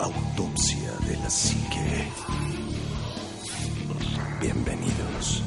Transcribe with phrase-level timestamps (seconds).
[0.00, 2.08] Autopsia de la Psique.
[4.40, 5.42] Bienvenidos.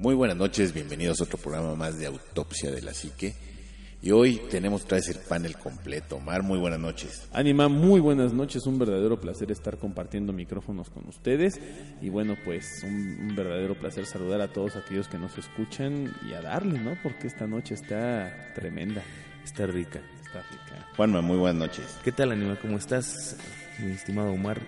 [0.00, 3.57] Muy buenas noches, bienvenidos a otro programa más de Autopsia de la Psique.
[4.00, 6.16] Y hoy tenemos otra vez el panel completo.
[6.16, 7.26] Omar, muy buenas noches.
[7.32, 8.64] Anima, muy buenas noches.
[8.66, 11.60] Un verdadero placer estar compartiendo micrófonos con ustedes.
[12.00, 16.34] Y bueno, pues un, un verdadero placer saludar a todos aquellos que nos escuchan y
[16.34, 16.96] a darle, ¿no?
[17.02, 19.02] Porque esta noche está tremenda.
[19.44, 20.00] Está rica.
[20.24, 20.88] Está rica.
[20.96, 21.98] Juanma, muy buenas noches.
[22.04, 22.56] ¿Qué tal, Anima?
[22.60, 23.36] ¿Cómo estás,
[23.80, 24.60] mi estimado Omar?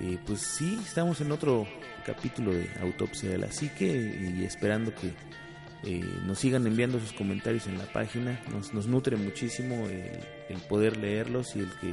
[0.00, 1.66] Eh, pues sí, estamos en otro
[2.04, 5.12] capítulo de Autopsia de la Psique y esperando que
[5.84, 8.40] eh, nos sigan enviando sus comentarios en la página.
[8.52, 10.18] Nos, nos nutre muchísimo el,
[10.48, 11.92] el poder leerlos y el que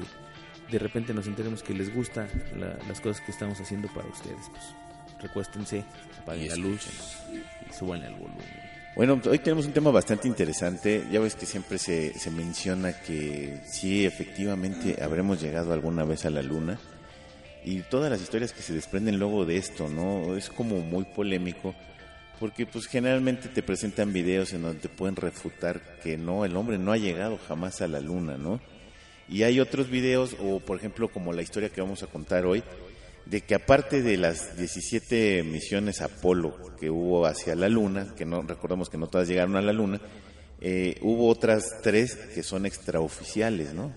[0.71, 2.27] de repente nos enteremos que les gusta
[2.57, 4.49] la- las cosas que estamos haciendo para ustedes.
[4.51, 4.63] Pues
[5.21, 5.83] recuéstense,
[6.21, 6.87] apaguen la luz
[7.69, 8.45] y súbanle al volumen.
[8.95, 11.03] Bueno, hoy tenemos un tema bastante interesante.
[11.11, 16.29] Ya ves que siempre se, se menciona que sí, efectivamente, habremos llegado alguna vez a
[16.29, 16.79] la luna.
[17.65, 20.37] Y todas las historias que se desprenden luego de esto, ¿no?
[20.37, 21.75] Es como muy polémico.
[22.39, 26.77] Porque pues generalmente te presentan videos en donde te pueden refutar que no, el hombre
[26.77, 28.59] no ha llegado jamás a la luna, ¿no?
[29.27, 32.63] Y hay otros videos, o por ejemplo como la historia que vamos a contar hoy,
[33.25, 38.41] de que aparte de las 17 misiones Apolo que hubo hacia la Luna, que no
[38.43, 39.99] recordamos que no todas llegaron a la Luna,
[40.61, 43.91] eh, hubo otras tres que son extraoficiales, ¿no?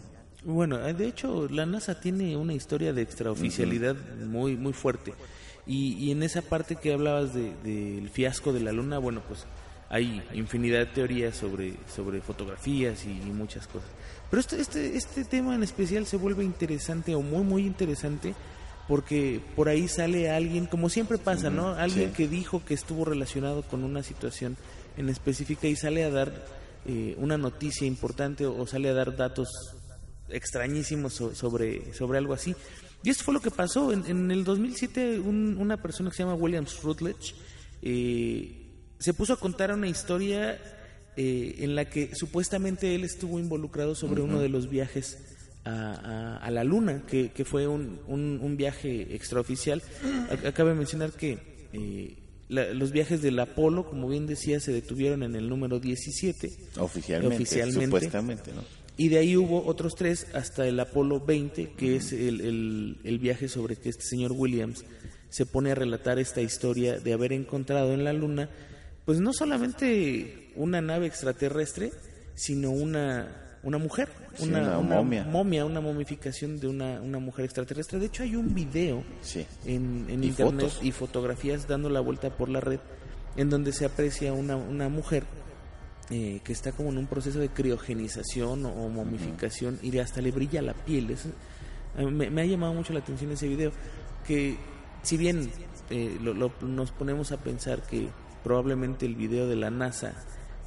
[0.45, 5.13] Bueno, de hecho, la NASA tiene una historia de extraoficialidad muy, muy fuerte.
[5.69, 9.45] Y, y en esa parte que hablabas de- del fiasco de la Luna, bueno, pues
[9.91, 13.89] hay infinidad de teorías sobre, sobre fotografías y, y muchas cosas.
[14.31, 18.35] Pero este, este, este tema en especial se vuelve interesante o muy, muy interesante
[18.89, 21.69] porque por ahí sale alguien, como siempre pasa, ¿no?
[21.75, 22.15] Alguien sí.
[22.17, 24.57] que dijo que estuvo relacionado con una situación
[24.97, 26.33] en específica y sale a dar
[26.87, 29.49] eh, una noticia importante o, o sale a dar datos
[30.31, 32.55] extrañísimos so- sobre, sobre algo así.
[33.05, 33.93] Y esto fue lo que pasó.
[33.93, 37.35] En, en el 2007 un- una persona que se llama Williams Rutledge
[37.83, 38.55] eh,
[38.99, 40.59] se puso a contar una historia
[41.17, 45.19] eh, en la que supuestamente él estuvo involucrado sobre uno de los viajes
[45.65, 49.83] a, a- a la luna, que, que fue un, un- un viaje extraoficial.
[50.31, 51.39] Ac- Acaba de mencionar que
[51.73, 52.17] eh,
[52.49, 56.51] la- los viajes del Apolo, como bien decía, se detuvieron en el número 17.
[56.79, 57.85] Oficialmente, Oficialmente.
[57.85, 58.63] supuestamente, ¿no?
[58.99, 63.19] Y de ahí hubo otros tres hasta el Apolo 20, que es el, el- el
[63.19, 64.85] viaje sobre que este señor Williams
[65.31, 68.51] se pone a relatar esta historia de haber encontrado en la Luna,
[69.07, 71.93] pues no solamente una nave extraterrestre,
[72.35, 75.65] sino una, una mujer, Sí, una momia.
[75.65, 77.99] una momificación de una, una mujer extraterrestre.
[77.99, 79.47] De hecho, hay un video Sí.
[79.65, 80.81] en, en Y internet fotos.
[80.83, 82.81] y fotografías dando la vuelta por la red
[83.37, 85.23] en donde se aprecia una, una mujer
[86.11, 90.31] eh, que está como en un proceso de criogenización o, momificación y de hasta le
[90.31, 91.11] brilla la piel.
[91.11, 91.27] Es-
[91.97, 93.73] me, me ha llamado mucho la atención ese video
[94.27, 94.57] que
[95.03, 95.51] si bien
[95.91, 98.09] eh, lo- lo- nos ponemos a pensar que
[98.45, 100.13] probablemente el video de la NASA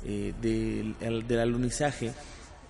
[0.04, 2.12] eh, del, al- del alunizaje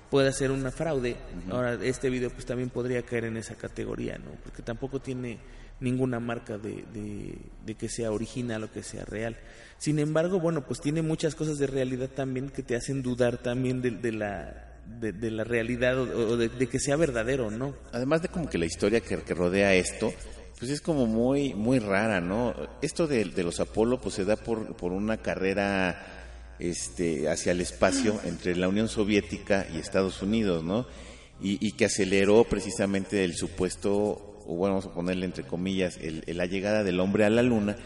[0.09, 1.15] pueda ser una fraude.
[1.49, 4.31] Ahora, este video pues también podría caer en esa categoría, ¿no?
[4.43, 5.37] Porque tampoco tiene
[5.81, 9.37] ninguna marca de, de- que sea original o que sea real.
[9.77, 13.81] Sin embargo, bueno, pues tiene muchas cosas de realidad también que te hacen dudar también
[13.81, 14.67] de, de la
[14.99, 17.75] de, la realidad o, de, que sea verdadero no.
[17.91, 20.13] Además de como que la historia que, rodea esto,
[20.59, 22.53] pues es como muy muy rara, ¿no?
[22.81, 28.19] Esto de, los Apolo pues se da por, por una carrera este hacia el espacio
[28.25, 30.85] entre la Unión Soviética y Estados Unidos, ¿no?
[31.43, 36.83] Y que aceleró precisamente el supuesto, o vamos a ponerle entre comillas, el- la llegada
[36.83, 37.77] del hombre a la Luna,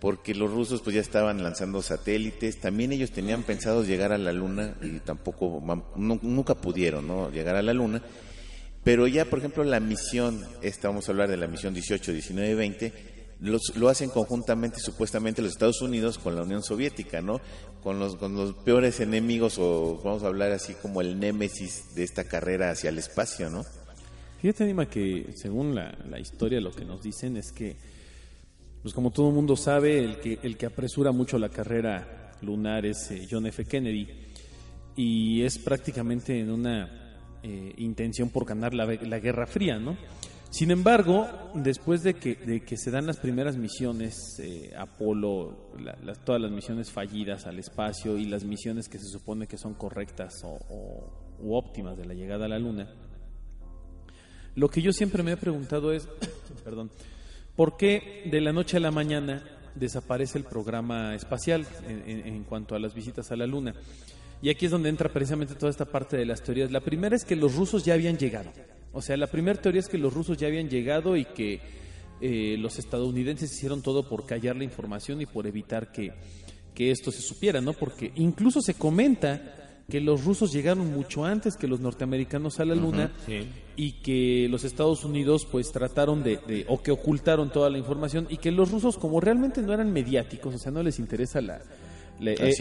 [0.00, 4.32] porque los rusos pues ya estaban lanzando satélites, también ellos tenían pensado llegar a la
[4.32, 5.62] Luna y tampoco,
[5.96, 7.30] nunca pudieron, ¿no?
[7.30, 8.02] Llegar a la Luna.
[8.82, 12.50] Pero ya, por ejemplo, la misión, esta vamos a hablar de la misión 18, 19
[12.50, 12.92] y 20,
[13.40, 17.40] los- lo hacen conjuntamente, supuestamente, los Estados Unidos con la Unión Soviética, ¿no?
[17.82, 22.04] Con los, con los peores enemigos, o vamos a hablar así como el némesis de
[22.04, 23.64] esta carrera hacia el espacio, ¿no?
[24.40, 27.76] Fíjate, Anima, que según la, la historia lo que nos dicen es que,
[28.82, 33.10] pues como todo mundo sabe, el que, el que apresura mucho la carrera lunar es
[33.10, 33.64] eh, John F.
[33.64, 34.08] Kennedy
[34.96, 39.96] y es prácticamente en una eh, intención por ganar la, la Guerra Fría, ¿no?
[40.50, 45.70] Sin embargo, después de que, de que se dan las primeras misiones eh, Apolo,
[46.24, 50.42] todas las misiones fallidas al espacio y las misiones que se supone que son correctas
[50.44, 50.58] o,
[51.48, 52.92] óptimas de la llegada a la Luna,
[54.60, 56.06] lo que yo siempre me he preguntado es,
[56.64, 56.90] perdón,
[57.56, 59.42] ¿por qué de la noche a la mañana
[59.74, 63.74] desaparece el programa espacial en, en- cuanto a las visitas a la Luna?
[64.42, 66.70] Y aquí es donde entra precisamente toda esta parte de las teorías.
[66.70, 68.52] La primera es que los rusos ya habían llegado.
[68.92, 71.60] O sea, la primera teoría es que los rusos ya habían llegado y que
[72.20, 76.12] eh, los estadounidenses hicieron todo por callar la información y por evitar que,
[76.74, 77.72] que esto se supiera, ¿no?
[77.72, 79.59] Porque incluso se comenta
[79.90, 83.10] que los rusos llegaron mucho antes que los norteamericanos a la Luna
[83.76, 88.26] y que los Estados Unidos pues trataron de, de- o que ocultaron toda la información
[88.30, 91.60] y que los rusos como realmente no eran mediáticos, o sea, no les interesa la,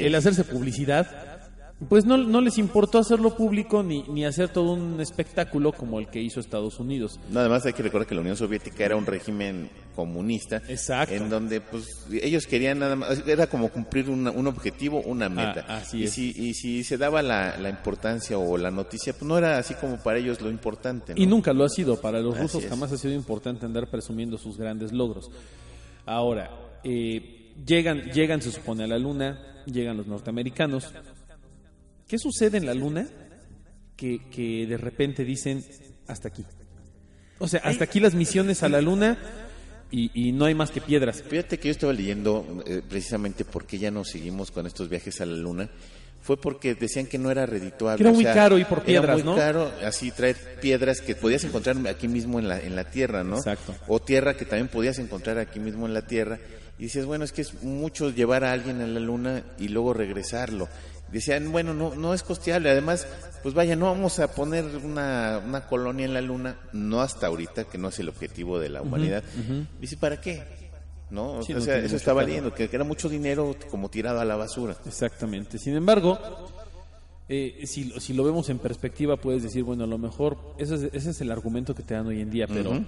[0.05, 1.38] el hacerse publicidad,
[1.87, 6.07] pues no, no les importó hacerlo público ni, ni hacer todo un espectáculo como el
[6.09, 7.19] que hizo Estados Unidos.
[7.29, 10.61] No, además hay que recordar que la Unión Soviética era un régimen comunista.
[10.67, 11.13] Exacto.
[11.15, 15.65] En donde pues ellos querían nada más, era como cumplir una- un objetivo, una meta.
[15.69, 16.11] Ah, así y, es.
[16.11, 19.73] Si, y si se daba la, la importancia o la noticia, pues no era así
[19.75, 21.15] como para ellos lo importante.
[21.15, 21.21] ¿no?
[21.21, 21.99] Y nunca lo ha sido.
[22.01, 22.69] Para los Así rusos es.
[22.69, 25.31] jamás ha sido importante andar presumiendo sus grandes logros.
[26.05, 26.49] Ahora,
[26.83, 30.91] eh, llegan, llegan, se supone, a la Luna, llegan los norteamericanos.
[32.09, 33.07] ¿Qué sucede en la Luna?
[33.95, 35.63] Que, que de repente dicen,
[36.07, 36.43] hasta aquí.
[37.37, 39.19] O sea, hasta aquí las misiones a la Luna
[39.91, 41.21] y, y no hay más que piedras.
[41.21, 45.21] Fíjate que yo estaba leyendo eh, precisamente por qué ya no seguimos con estos viajes
[45.21, 45.69] a la luna.
[46.21, 48.03] Fue porque decían que no era redituable.
[48.03, 49.35] Que era muy caro ir por era piedras, muy ¿no?
[49.35, 53.37] caro así traer piedras que podías encontrar aquí mismo en la, en la tierra, ¿no?
[53.37, 53.75] Exacto.
[53.87, 56.39] O tierra que también podías encontrar aquí mismo en la tierra.
[56.77, 59.93] Y dices, bueno, es que es mucho llevar a alguien a la luna y luego
[59.93, 60.67] regresarlo.
[61.11, 62.69] Decían, bueno, no, no es costeable.
[62.69, 63.07] Además,
[63.41, 67.63] pues vaya, no vamos a poner una, una colonia en la luna, no hasta ahorita,
[67.65, 69.23] que no es el objetivo de la humanidad.
[69.79, 70.43] Dice, ¿para qué?
[71.09, 71.41] ¿No?
[71.41, 74.75] Sí, o sea, eso está valiendo, que, era mucho dinero como tirado a la basura.
[74.85, 75.57] Exactamente.
[75.57, 76.19] Sin embargo,
[77.27, 80.75] eh, si, lo- si lo vemos en perspectiva, puedes decir, bueno, a lo mejor ese
[80.75, 82.83] es, ese es el argumento que te dan hoy en día, pero,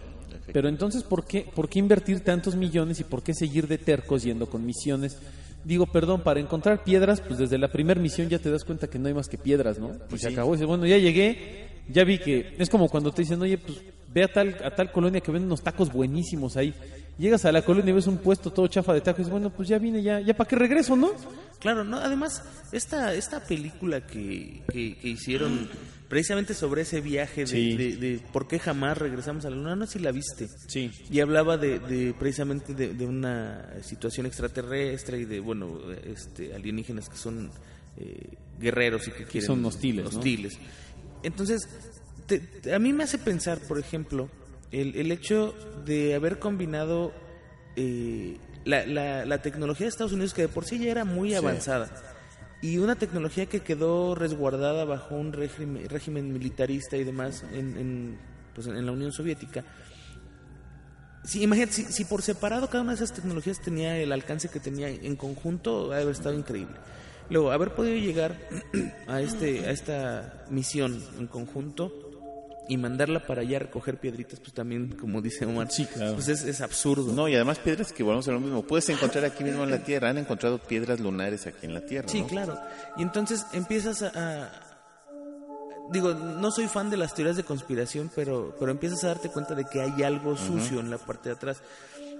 [0.51, 4.21] pero entonces, ¿por qué, ¿por qué invertir tantos millones y por qué seguir de tercos
[4.24, 5.17] yendo con misiones?
[5.63, 8.98] Digo, perdón, para encontrar piedras, pues desde la primera misión ya te das cuenta que
[8.98, 9.90] no hay más que piedras, ¿no?
[10.10, 10.34] Pues se sí.
[10.34, 10.54] acabó.
[10.54, 13.81] Dices, bueno, ya llegué, ya vi que es como cuando te dicen, oye, pues
[14.13, 16.74] ve a tal, a tal colonia que venden unos tacos buenísimos ahí.
[17.18, 19.52] Llegas a la colonia y ves un puesto todo chafa de tacos y dices, bueno,
[19.52, 21.12] pues ya vine, ya, ya para qué regreso, ¿no?
[21.60, 25.69] Claro, no, además, esta, esta película que, que, que hicieron
[26.12, 27.75] precisamente sobre ese viaje de, Sí.
[27.78, 30.48] de, de por qué jamás regresamos a la luna, no sé si la viste.
[30.68, 30.92] Sí.
[31.10, 37.16] Y hablaba de, de precisamente de, una situación extraterrestre y de, bueno, este, alienígenas que
[37.18, 37.50] son
[37.98, 38.28] eh,
[38.60, 39.48] guerreros y que quieren...
[39.48, 40.19] son hostiles, ¿no?
[40.19, 40.60] Hostiles.
[41.24, 41.62] Entonces,
[42.28, 44.30] te- te- a mí me hace pensar, por ejemplo,
[44.72, 45.56] el, el hecho
[45.86, 47.13] de haber combinado
[47.78, 48.36] eh,
[48.66, 51.90] la, la- la tecnología de Estados Unidos, que de por sí ya era muy avanzada,
[52.62, 58.19] y una tecnología que quedó resguardada bajo un régimen, militarista y demás en, en,
[58.54, 59.63] pues, en la Unión Soviética.
[61.24, 64.60] Sí, imagínate, si, si por separado cada una de esas tecnologías tenía el alcance que
[64.60, 66.75] tenía en conjunto, ha de haber estado increíble.
[67.30, 68.38] Luego, haber podido llegar
[69.08, 72.00] a, este, a esta misión en conjunto
[72.71, 76.13] y mandarla para allá a recoger piedritas, pues también, como dice Omar, Sí, claro.
[76.13, 77.12] pues es, es absurdo.
[77.12, 78.63] No, y además piedras que volvemos a lo mismo.
[78.63, 80.09] Puedes encontrar aquí mismo en la Tierra.
[80.09, 82.07] Han encontrado piedras lunares aquí en la Tierra.
[82.07, 82.27] Sí, ¿no?
[82.27, 82.57] claro.
[82.95, 84.51] Y entonces empiezas a, a-
[85.91, 89.53] Digo, no soy fan de las teorías de conspiración, pero, pero empiezas a darte cuenta
[89.56, 91.62] de que hay algo sucio en la parte de atrás.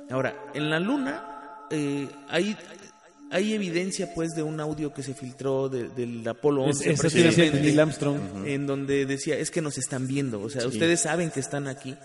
[0.10, 2.58] Ahora, en la luna eh, hay,
[3.32, 7.10] hay evidencia pues de un audio que se filtró de- del Apolo Es, 11 esa
[7.10, 8.20] sí decía precisamente, Neil Armstrong.
[8.46, 11.96] en donde decía, es que nos están viendo, o sea, ustedes saben que están aquí.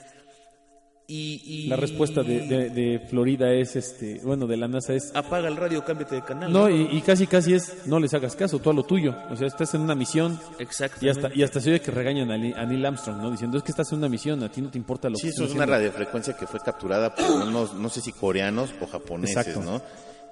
[1.09, 5.13] Y, y- La respuesta de, de- de Florida es, este, bueno, de la NASA es,
[5.15, 6.53] Apaga el radio, cámbiate de canal.
[6.53, 9.15] no, y, y casi casi es, no les hagas caso, tú a lo tuyo.
[9.31, 11.07] O sea, estás en una misión Exactamente.
[11.07, 13.31] y hasta, y hasta se oye que regañan a, a Neil Armstrong, ¿no?
[13.31, 15.29] Diciendo, es que estás en una misión, a ti no te importa lo Sí, que
[15.29, 15.77] eso están es una haciendo".
[15.91, 19.63] radiofrecuencia que fue capturada por unos, no sé si coreanos o japoneses, Exacto.
[19.63, 19.83] ¿no?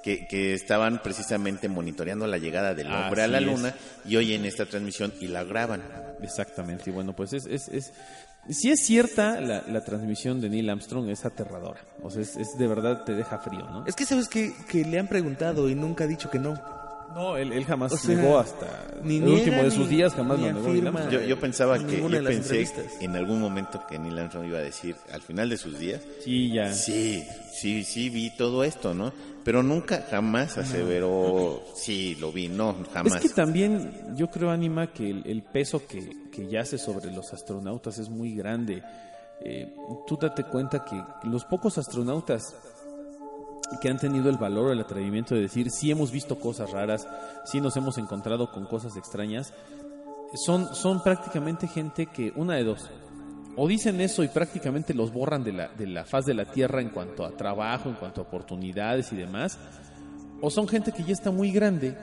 [0.05, 3.47] Que, que estaban precisamente monitoreando la llegada del hombre a la es.
[3.47, 5.83] luna y oyen esta transmisión y la graban.
[6.21, 7.95] Exactamente, y bueno, pues es, es, es
[8.51, 11.81] si es cierta la, la transmisión de Neil Armstrong, es aterradora.
[12.03, 13.87] O sea, es, es de verdad te deja frío, ¿no?
[13.87, 16.61] Es que sabes que, que le han preguntado y nunca ha dicho que no.
[17.15, 18.67] No, él, él jamás O sea, negó hasta
[19.03, 20.69] ni el niega último de ni- sus días, jamás lo negó.
[20.69, 21.11] Afirma.
[21.11, 22.67] Yo, yo pensaba que, yo pensé
[23.01, 26.53] en algún momento que Neil Armstrong iba a decir, al final de sus días, Sí,
[26.53, 26.73] ya.
[26.73, 29.13] sí, sí, sí vi todo esto, ¿no?
[29.45, 33.17] Pero nunca, jamás aseveró, sí, lo vi, no, jamás.
[33.17, 37.33] Es que también yo creo, Anima, que el, el peso que, que yace sobre los
[37.33, 38.83] astronautas es muy grande.
[39.45, 39.75] Eh,
[40.07, 42.55] tú date cuenta que los pocos astronautas
[43.81, 47.07] que han tenido el valor o el atrevimiento de decir sí hemos visto cosas raras,
[47.45, 49.53] sí nos hemos encontrado con cosas extrañas,
[50.35, 52.91] son, son prácticamente gente que, una de dos,
[53.57, 56.81] o dicen eso y prácticamente los borran de la, de la faz de la Tierra
[56.81, 59.59] en cuanto a trabajo, en cuanto a oportunidades y demás,
[60.41, 61.97] o son gente que ya está muy grande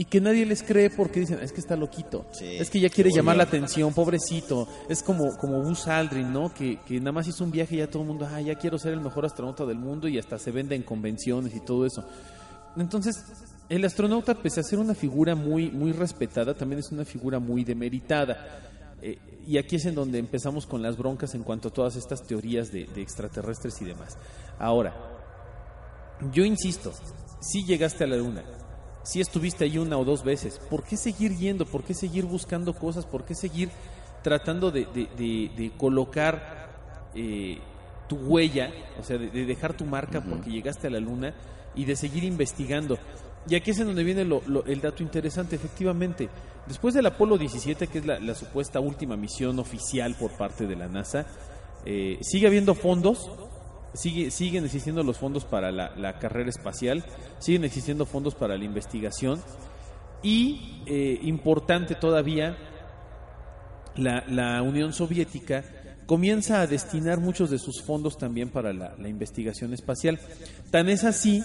[0.00, 2.88] y que nadie les cree porque dicen, es que está loquito, Sí, es que ya
[2.88, 6.54] quiere llamar la atención, pobrecito, es como, como Buzz Aldrin, ¿no?
[6.54, 8.78] Que, que nada más hizo un viaje y ya todo el mundo, ah, ya quiero
[8.78, 12.02] ser el mejor astronauta del mundo y hasta se vende en convenciones y todo eso.
[12.78, 13.22] Entonces,
[13.68, 17.62] el astronauta, pese a ser una figura muy, muy respetada, también es una figura muy
[17.62, 18.96] demeritada.
[19.02, 22.26] Eh, y aquí es en donde empezamos con las broncas en cuanto a todas estas
[22.26, 24.16] teorías de, de extraterrestres y demás.
[24.58, 24.94] Ahora,
[26.32, 26.90] yo insisto,
[27.42, 28.44] si llegaste a la luna,
[29.02, 31.64] si estuviste ahí una o dos veces, ¿por qué seguir yendo?
[31.66, 33.06] ¿Por qué seguir buscando cosas?
[33.06, 33.70] ¿Por qué seguir
[34.22, 36.68] tratando de, de- de- de colocar
[37.14, 37.58] eh,
[38.08, 41.34] tu huella, o sea, de, de dejar tu marca porque llegaste a la luna
[41.74, 42.98] y de seguir investigando?
[43.48, 46.28] Y aquí es en donde viene lo- lo- el dato interesante, efectivamente.
[46.66, 50.76] Después del Apolo 17, que es la, la supuesta última misión oficial por parte de
[50.76, 51.26] la NASA,
[51.86, 53.30] eh, sigue habiendo fondos,
[53.94, 57.04] sigue, siguen existiendo los fondos para la, carrera espacial,
[57.38, 59.42] siguen existiendo fondos para la investigación
[60.22, 62.56] y, eh, importante todavía,
[63.96, 65.64] la, la Unión Soviética
[66.06, 70.18] comienza a destinar muchos de sus fondos también para la, la investigación espacial.
[70.70, 71.42] Tan es así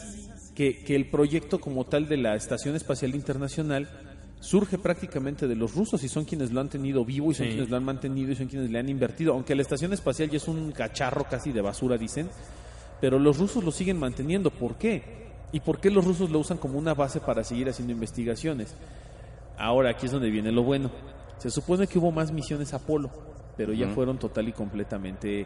[0.56, 4.15] que, que el proyecto como tal de la Estación Espacial Internacional
[4.46, 7.52] surge prácticamente de los rusos y son quienes lo han tenido vivo y son Sí.
[7.54, 9.34] quienes lo han mantenido y son quienes le han invertido.
[9.34, 12.30] Aunque la Estación Espacial ya es un cacharro casi de basura, dicen,
[13.02, 14.52] pero los rusos lo siguen manteniendo.
[14.52, 15.26] ¿Por qué?
[15.52, 18.76] ¿Y por qué los rusos lo usan como una base para seguir haciendo investigaciones?
[19.58, 20.92] Ahora, aquí es donde viene lo bueno.
[21.38, 23.10] Se supone que hubo más misiones Apolo,
[23.58, 25.46] pero ya fueron total y completamente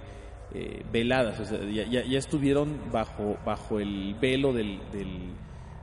[0.53, 1.39] eh, veladas.
[1.39, 5.31] O sea, ya, ya- ya estuvieron bajo, bajo el velo del, del-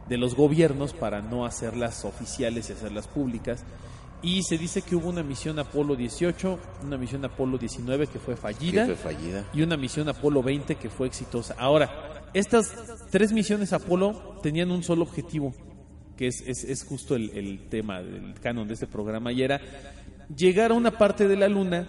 [0.09, 3.65] de los gobiernos para no hacerlas oficiales y hacerlas públicas.
[4.23, 8.37] Y se dice que hubo una misión Apolo 18, una misión Apolo 19 que fue
[8.37, 9.45] fallida fue fallida.
[9.53, 11.55] y una misión Apolo 20 que fue exitosa.
[11.59, 12.73] Ahora, estas
[13.11, 15.55] tres misiones Apolo tenían un solo objetivo,
[16.17, 19.61] que es, es, es justo el, el tema del canon de este programa, y era
[20.35, 21.87] llegar a una parte de la Luna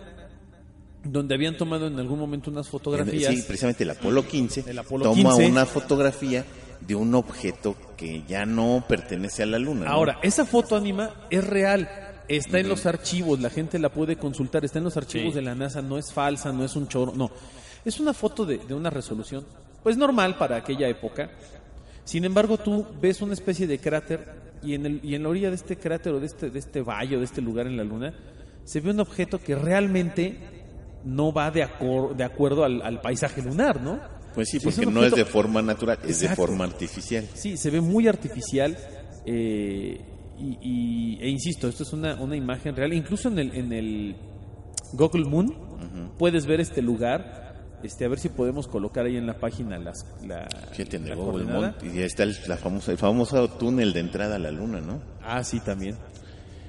[1.03, 3.33] donde habían tomado en algún momento unas fotografías.
[3.33, 5.47] Sí, precisamente el Apolo 15 El Apolo toma 15.
[5.49, 6.45] una fotografía
[6.81, 9.85] de un objeto que ya no pertenece a la Luna.
[9.85, 9.91] ¿no?
[9.91, 11.89] Ahora, esa foto anima es real.
[12.27, 15.35] Está en los archivos, la gente la puede consultar, está en los archivos Sí.
[15.39, 17.31] de la NASA, no es falsa, no es un choro, no.
[17.85, 19.45] Es una foto de, de una resolución,
[19.81, 21.29] pues normal para aquella época.
[22.03, 24.29] Sin embargo, tú ves una especie de cráter
[24.61, 26.81] y en, el, y en la orilla de este cráter o de este, de este
[26.81, 28.13] valle o de este lugar en la Luna,
[28.65, 30.37] se ve un objeto que realmente
[31.05, 33.99] no va de, acor- de acuerdo al, al paisaje lunar, ¿no?
[34.37, 37.25] Pues sí, porque no es de forma natural, es de forma artificial.
[37.33, 38.77] Sí, se ve muy artificial.
[39.25, 39.99] eh,
[40.39, 42.93] y, y- e insisto, esto es una, una imagen real.
[42.93, 44.15] Incluso en el, en el
[44.93, 47.47] Google Moon puedes ver este lugar.
[47.81, 51.15] Este, a ver si podemos colocar ahí en la página las, la, Fíjate, en la
[51.15, 51.45] Google.
[51.45, 54.81] Mont, y ya está el, la famosa, el famoso túnel de entrada a la Luna,
[54.81, 55.01] ¿no?
[55.23, 55.95] Ah, sí, también.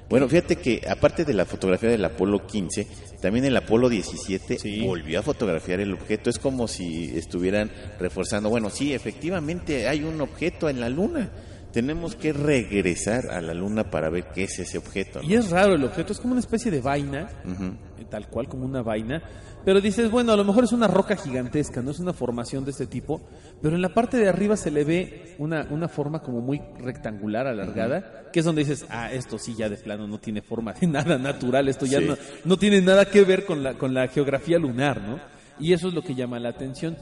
[0.09, 2.87] Bueno, fíjate que aparte de la fotografía del Apolo 15,
[3.21, 4.81] también el Apolo 17 Sí.
[4.81, 6.29] volvió a fotografiar el objeto.
[6.29, 11.29] Es como si estuvieran reforzando, bueno, sí, efectivamente hay un objeto en la Luna.
[11.71, 15.21] Tenemos que regresar a la Luna para ver qué es ese objeto.
[15.21, 15.29] ¿no?
[15.29, 18.65] Y es raro el objeto, es como una especie de vaina, eh, tal cual como
[18.65, 19.21] una vaina.
[19.63, 22.71] Pero dices, bueno, a lo mejor es una roca gigantesca, no es una formación de
[22.71, 23.21] este tipo.
[23.61, 27.45] Pero en la parte de arriba se le ve una, una forma como muy rectangular,
[27.45, 30.87] alargada, que es donde dices, ah, esto sí ya de plano no tiene forma de
[30.87, 32.05] nada natural, esto ya Sí.
[32.07, 35.19] no, no tiene nada que ver con la, con la geografía lunar, ¿no?
[35.59, 36.97] Y eso es lo que llama la atención.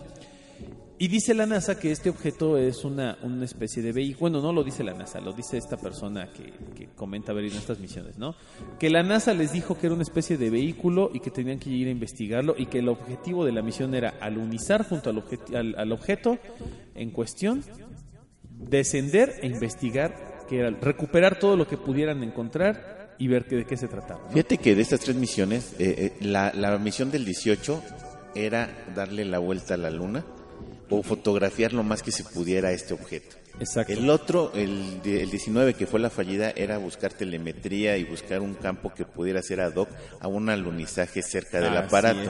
[0.99, 4.31] Y dice la NASA que este objeto es una, una especie de vehículo.
[4.31, 7.53] Bueno, no lo dice la NASA, lo dice esta persona que, que comenta haber ido
[7.53, 8.33] en estas misiones, ¿no?
[8.79, 11.69] Que la NASA les dijo que era una especie de vehículo y que tenían que
[11.69, 15.75] ir a investigarlo y que el objetivo de la misión era alunizar junto al, objeti-
[15.77, 16.39] al, objeto
[16.95, 17.63] en cuestión,
[18.49, 23.65] descender e investigar, que era recuperar todo lo que pudieran encontrar y ver que, de
[23.65, 24.27] qué se trataba.
[24.29, 27.83] Fíjate que de estas tres misiones, eh, eh, la, la misión del 18
[28.33, 30.25] era darle la vuelta a la Luna
[30.89, 33.35] o fotografiar lo más que se pudiera este objeto.
[33.59, 33.91] Exacto.
[33.91, 38.53] El otro, el, el 19, que fue la fallida, era buscar telemetría y buscar un
[38.53, 39.89] campo que pudiera ser ad hoc
[40.19, 42.29] a un alunizaje cerca del aparato.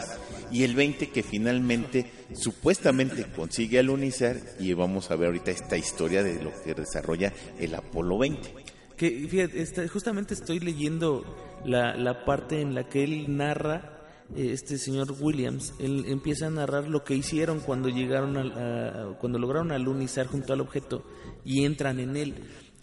[0.52, 6.24] Y el 20, que finalmente, supuestamente consigue alunizar, y vamos a ver ahorita esta historia
[6.24, 8.54] de lo que desarrolla el Apolo 20.
[8.96, 13.97] Que fíjate, esta- justamente estoy leyendo la, la parte en la que él narra,
[14.36, 19.18] este señor Williams, él empieza a narrar lo que hicieron cuando llegaron al- a, a-
[19.18, 21.06] cuando lograron alunizar junto al objeto
[21.46, 22.34] y entran en él,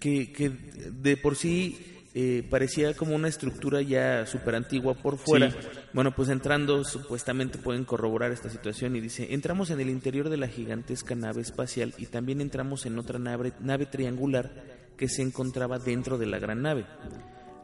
[0.00, 1.78] que, que de por sí
[2.16, 5.50] eh, parecía como una estructura ya súper antigua por fuera.
[5.50, 5.56] Sí.
[5.92, 10.36] Bueno, pues entrando supuestamente pueden corroborar esta situación y dice, entramos en el interior de
[10.36, 14.52] la gigantesca nave espacial y también entramos en otra nave, nave triangular
[14.96, 16.86] que se encontraba dentro de la gran nave.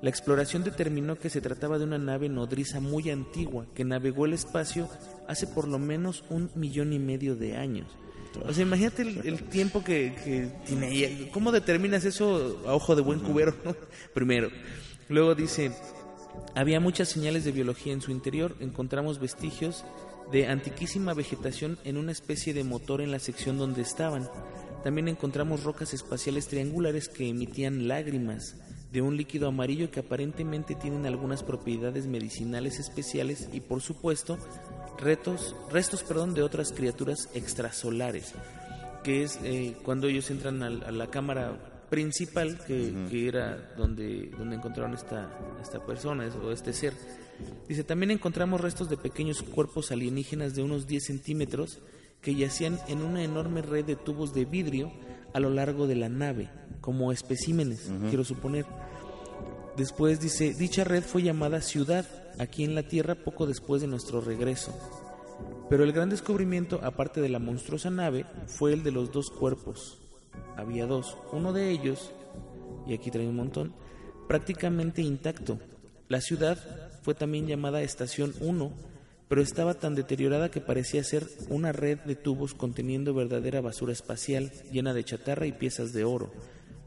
[0.03, 4.33] La exploración determinó que se trataba de una nave nodriza muy antigua que navegó el
[4.33, 4.89] espacio
[5.29, 7.87] hace por lo menos un millón y medio de años.
[8.47, 11.31] O sea, imagínate el, el tiempo que, que tiene ella.
[11.33, 13.55] ¿Cómo determinas eso a ojo de buen cubero?
[13.65, 13.77] no?
[14.15, 14.51] Primero.
[15.09, 15.73] Luego dice,
[16.55, 18.57] había muchas señales de biología en su interior.
[18.61, 19.85] Encontramos vestigios
[20.33, 24.29] de antiquísima vegetación en una especie de motor en la sección donde estaban.
[24.85, 28.55] También encontramos rocas espaciales triangulares que emitían lágrimas
[28.93, 34.39] de un líquido amarillo que aparentemente tienen algunas propiedades medicinales especiales y por supuesto
[34.99, 38.35] retos, restos perdón, de otras criaturas extrasolares,
[39.05, 44.57] que es eh, cuando ellos entran a, la cámara principal, que, que era donde, donde
[44.57, 45.31] encontraron esta,
[45.61, 46.95] esta persona o este ser.
[47.69, 51.79] Dice, también encontramos restos de pequeños cuerpos alienígenas de unos 10 centímetros
[52.21, 54.93] que yacían en una enorme red de tubos de vidrio
[55.33, 56.49] a lo largo de la nave,
[56.81, 58.67] como especímenes, quiero suponer.
[59.77, 62.07] Después dice, dicha red fue llamada Ciudad
[62.39, 64.75] aquí en la Tierra poco después de nuestro regreso.
[65.69, 69.99] Pero el gran descubrimiento, aparte de la monstruosa nave, fue el de los dos cuerpos.
[70.57, 71.17] Había dos.
[71.33, 72.13] Uno de ellos,
[72.87, 73.73] y aquí trae un montón,
[74.27, 75.59] prácticamente intacto.
[76.09, 76.59] La ciudad
[77.03, 78.73] fue también llamada Estación 1,
[79.31, 84.51] pero estaba tan deteriorada que parecía ser una red de tubos conteniendo verdadera basura espacial,
[84.73, 86.33] llena de chatarra y piezas de oro.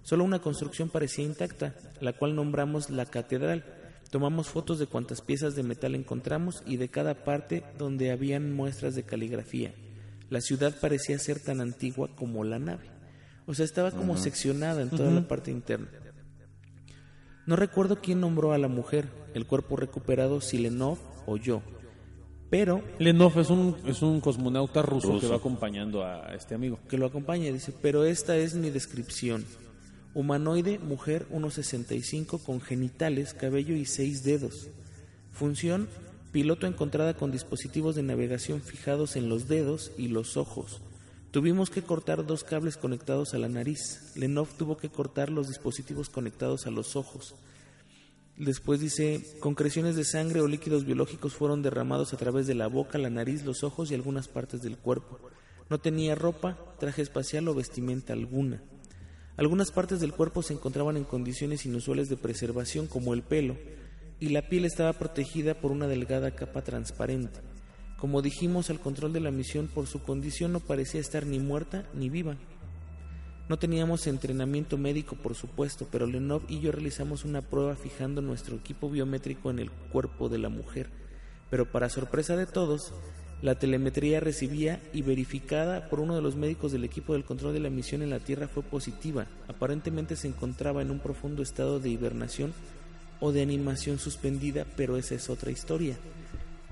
[0.02, 3.64] Solo una construcción parecía intacta, la cual nombramos la catedral.
[4.12, 8.94] Tomamos fotos de cuantas piezas de metal encontramos y de cada parte donde habían muestras
[8.94, 9.74] de caligrafía.
[10.30, 12.90] La ciudad parecía ser tan antigua como la nave.
[13.46, 15.88] O sea, estaba como seccionada en toda la parte interna.
[17.46, 21.62] No recuerdo quién nombró a la mujer, el cuerpo recuperado, si Lenov o yo.
[22.50, 26.80] Pero Lenov es un, es un cosmonauta ruso, que va acompañando a este amigo.
[26.88, 29.46] que lo acompaña, dice, pero esta es mi descripción.
[30.14, 34.70] Humanoide, mujer, 1,65, con genitales, cabello y seis dedos.
[35.32, 35.90] Función,
[36.32, 40.82] piloto encontrada con dispositivos de navegación fijados en los dedos y los ojos.
[41.32, 44.12] Tuvimos que cortar dos cables conectados a la nariz.
[44.16, 47.34] Lenov tuvo que cortar los dispositivos conectados a los ojos.
[48.38, 52.98] Después dice, concreciones de sangre o líquidos biológicos fueron derramados a través de la boca,
[52.98, 55.20] la nariz, los ojos y algunas partes del cuerpo.
[55.70, 58.64] No tenía ropa, traje espacial o vestimenta alguna.
[59.38, 63.56] Algunas partes del cuerpo se encontraban en condiciones inusuales de preservación como el pelo,
[64.20, 67.40] y la piel estaba protegida por una delgada capa transparente.
[67.98, 71.88] Como dijimos, al control de la misión por su condición no parecía estar ni muerta
[71.94, 72.38] ni viva.
[73.50, 78.56] No teníamos entrenamiento médico, por supuesto, pero Lenov y yo realizamos una prueba fijando nuestro
[78.56, 80.90] equipo biométrico en el cuerpo de la mujer.
[81.50, 82.94] Pero para sorpresa de todos,
[83.42, 87.60] la telemetría recibida y verificada por uno de los médicos del equipo del control de
[87.60, 89.28] la misión en la Tierra fue positiva.
[89.50, 92.54] Aparentemente se encontraba en un profundo estado de hibernación
[93.20, 95.98] o de animación suspendida, pero esa es otra historia.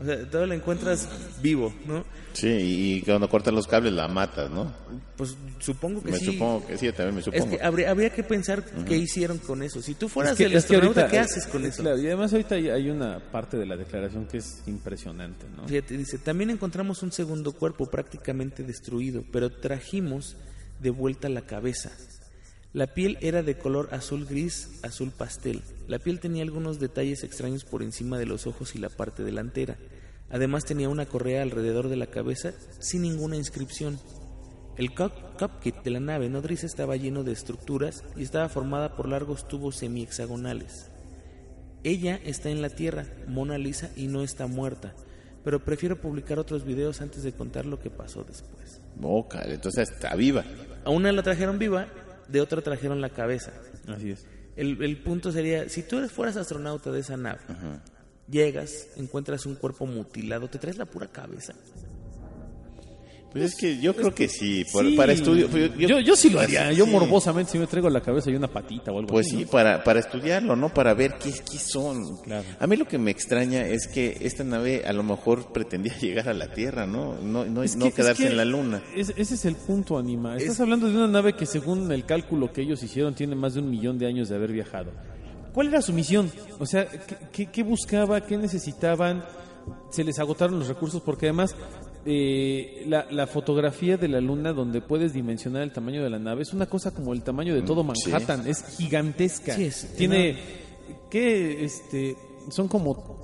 [0.01, 1.07] O sea, todo lo encuentras
[1.41, 2.03] vivo, ¿no?
[2.33, 4.73] Sí, y, cuando cortan los cables la matas, ¿no?
[5.17, 6.25] Pues supongo que Me sí.
[6.25, 7.49] supongo que sí, también me Es supongo.
[7.57, 9.81] que habría, habría que pensar qué hicieron con eso.
[9.81, 11.83] Si tú fueras Es que- el es astronauta, ahorita- ¿qué haces con eso?
[11.83, 15.67] claro, y además ahorita hay, hay una parte de la declaración que es impresionante, ¿no?
[15.67, 20.35] Fíjate, dice, también encontramos un segundo cuerpo prácticamente destruido, pero trajimos
[20.79, 21.91] de vuelta la cabeza.
[22.73, 25.61] La piel era de color azul gris, azul pastel.
[25.89, 29.75] La piel tenía algunos detalles extraños por encima de los ojos y la parte delantera.
[30.31, 33.99] Además tenía una correa alrededor de la cabeza sin ninguna inscripción.
[34.77, 39.07] El cock- cockpit de la nave nodriza estaba lleno de estructuras y estaba formada por
[39.09, 40.89] largos tubos semihexagonales.
[41.83, 44.93] Ella está en la Tierra, Mona Lisa, y no está muerta.
[45.43, 48.79] Pero prefiero publicar otros videos antes de contar lo que pasó después.
[48.95, 50.45] Boca, entonces está viva.
[50.85, 51.87] A una la trajeron viva,
[52.27, 53.51] de otra trajeron la cabeza.
[53.87, 54.25] Así es.
[54.55, 57.39] El, el punto sería, si tú fueras astronauta de esa nave,
[58.31, 61.53] llegas, encuentras un cuerpo mutilado, te traes la pura cabeza.
[63.31, 64.93] Pues es que yo creo que sí, por- Sí.
[64.97, 65.47] para estudio.
[65.77, 66.73] Yo, yo, sí lo haría.
[66.73, 66.91] Yo Sí.
[66.91, 69.37] morbosamente si me traigo la cabeza y una patita o algo Pues así.
[69.37, 69.49] sí, ¿no?
[69.51, 70.73] para, para estudiarlo, ¿no?
[70.73, 72.17] Para ver qué, qué son.
[72.23, 72.43] Claro.
[72.59, 76.27] A mí lo que me extraña es que esta nave a lo mejor pretendía llegar
[76.27, 77.15] a la Tierra, ¿no?
[77.21, 78.83] No, no, Es no que- es quedarse que en la Luna.
[78.97, 80.35] es- ese es el punto, Anima.
[80.35, 83.61] Estás hablando de una nave que según el cálculo que ellos hicieron tiene más de
[83.61, 84.91] un millón de años de haber viajado.
[85.53, 86.31] ¿Cuál era su misión?
[86.59, 88.21] O sea, ¿qué, qué- qué buscaba?
[88.21, 89.23] ¿Qué necesitaban?
[89.89, 91.55] Se les agotaron los recursos porque además
[92.05, 96.41] eh, la, la fotografía de la luna donde puedes dimensionar el tamaño de la nave
[96.41, 98.09] es una cosa como el tamaño de todo Mm, sí.
[98.11, 98.47] Manhattan.
[98.47, 99.55] Es gigantesca.
[99.55, 100.37] Sí, es Tiene
[101.09, 102.15] que este,
[102.49, 103.19] son como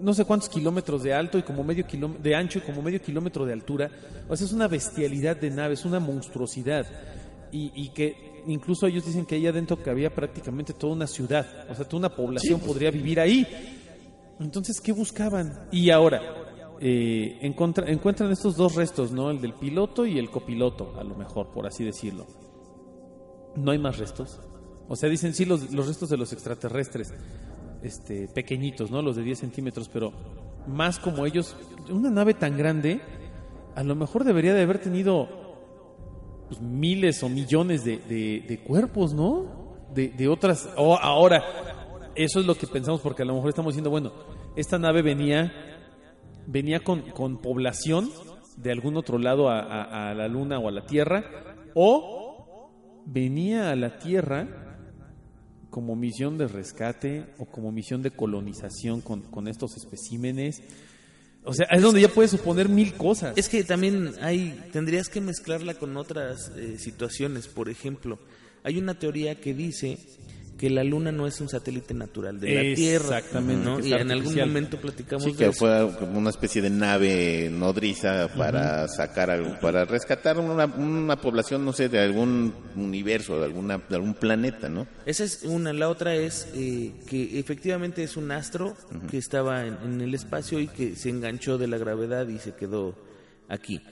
[0.00, 3.00] no sé cuántos kilómetros de alto y como medio kilómetro de ancho y como medio
[3.02, 3.90] kilómetro de altura.
[4.28, 6.86] O sea, es una bestialidad de nave, es una monstruosidad.
[7.52, 11.46] Y, y que incluso ellos dicen que ahí adentro cabía prácticamente toda una ciudad.
[11.70, 13.46] O sea, toda una población podría vivir ahí.
[14.40, 15.68] Entonces, ¿qué buscaban?
[15.72, 16.20] Y ahora,
[16.80, 19.30] eh, encontra- encuentran estos dos restos, ¿no?
[19.30, 22.26] El del piloto y el copiloto, a lo mejor, por así decirlo.
[23.56, 24.40] No hay más restos.
[24.88, 27.14] O sea, dicen sí los, los restos de los extraterrestres,
[27.82, 29.00] este, pequeñitos, ¿no?
[29.02, 30.12] Los de 10 centímetros, pero
[30.66, 31.56] más como ellos.
[31.90, 33.00] Una nave tan grande,
[33.74, 35.45] a lo mejor debería de haber tenido
[36.48, 39.74] pues, miles o millones de, de- cuerpos, ¿no?
[39.94, 40.68] De, de otras.
[40.76, 41.42] o ahora,
[42.14, 44.12] eso es lo que pensamos, porque a lo mejor estamos diciendo, bueno,
[44.56, 45.52] esta nave venía,
[46.46, 48.10] venía con, con población
[48.56, 51.24] de algún otro lado a, a- a la Luna o a la Tierra,
[51.74, 52.70] o
[53.06, 54.48] venía a la Tierra
[55.70, 60.62] como misión de rescate o como misión de colonización con, con estos especímenes.
[61.46, 63.38] O sea, es donde ya puedes suponer mil cosas.
[63.38, 67.46] Es que también hay, tendrías que mezclarla con otras eh, situaciones.
[67.46, 68.18] Por ejemplo,
[68.64, 69.96] hay una teoría que dice
[70.58, 73.18] que la Luna no es un satélite natural de la Tierra.
[73.18, 73.78] Exactamente, ¿no?
[73.80, 75.52] Y en algún momento platicamos Sí, de que eso.
[75.58, 81.64] fue como una especie de nave nodriza para sacar algo, para rescatar una, una población,
[81.64, 84.86] no sé, de algún universo, de alguna, de algún planeta, ¿no?
[85.04, 85.72] Esa es una.
[85.74, 88.76] La otra es eh, que efectivamente es un astro
[89.10, 92.54] que estaba en, en el espacio y que se enganchó de la gravedad y se
[92.54, 92.94] quedó
[93.48, 93.82] aquí.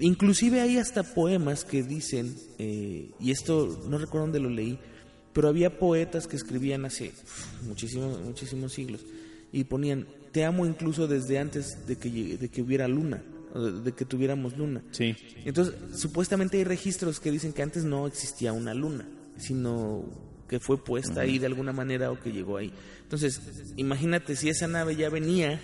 [0.00, 4.78] Inclusive hay hasta poemas que dicen, eh, y esto no recuerdo dónde lo leí,
[5.32, 7.12] pero había poetas que escribían hace
[7.62, 9.04] muchísimos, muchísimos siglos
[9.52, 13.22] y ponían, te amo incluso desde antes de que, de que hubiera luna,
[13.54, 14.82] de que tuviéramos luna.
[14.90, 15.16] Sí.
[15.44, 20.04] Entonces, supuestamente hay registros que dicen que antes no existía una luna, sino
[20.48, 22.72] que fue puesta ahí de alguna manera o que llegó ahí.
[23.02, 23.40] Entonces,
[23.76, 25.60] imagínate si esa nave ya venía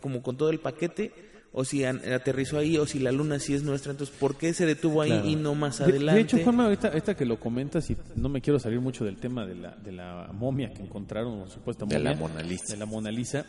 [0.00, 1.12] como con todo el paquete,
[1.52, 4.66] o si aterrizó ahí, o si la luna sí es nuestra, entonces, ¿por qué se
[4.66, 5.28] detuvo ahí Claro.
[5.28, 6.14] y no más De- adelante?
[6.14, 9.16] De, hecho, Juanma, ahorita, ahorita que lo comentas y no me quiero salir mucho del
[9.16, 12.28] tema de la, de la momia que encontraron, o supuesta De la momia.
[12.34, 12.72] Mona Lisa.
[12.74, 13.44] De la Mona Lisa.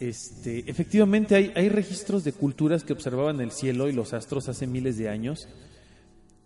[0.00, 4.66] Este, efectivamente, hay, hay registros de culturas que observaban el cielo y los astros hace
[4.66, 5.46] miles de años.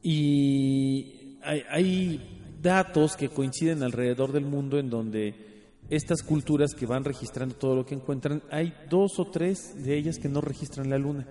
[0.02, 5.55] Y hay, hay datos que coinciden alrededor del mundo en donde
[5.90, 10.18] estas culturas que van registrando todo lo que encuentran, hay dos o tres de ellas
[10.18, 11.26] que no registran la luna.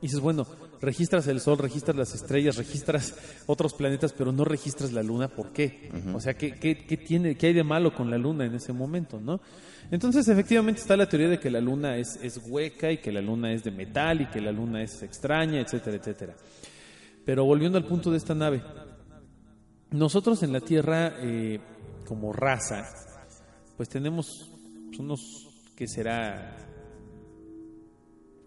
[0.00, 0.46] Y dices, bueno,
[0.80, 3.14] registras el sol, registras las estrellas, registras
[3.46, 5.90] otros planetas, pero no registras la luna, ¿por qué?
[6.14, 8.72] O sea, ¿qué, qué, qué tiene, ¿qué hay de malo con la luna en ese
[8.72, 9.40] momento, no?
[9.90, 13.22] Entonces, efectivamente está la teoría de que la luna es, es hueca y que la
[13.22, 16.36] luna es de metal y que la luna es extraña, etcétera, etcétera.
[17.24, 18.62] Pero volviendo al punto de esta nave,
[19.90, 21.58] nosotros en la Tierra, eh,
[22.06, 22.84] como raza,
[23.78, 24.50] pues tenemos
[24.98, 26.54] unos, que será?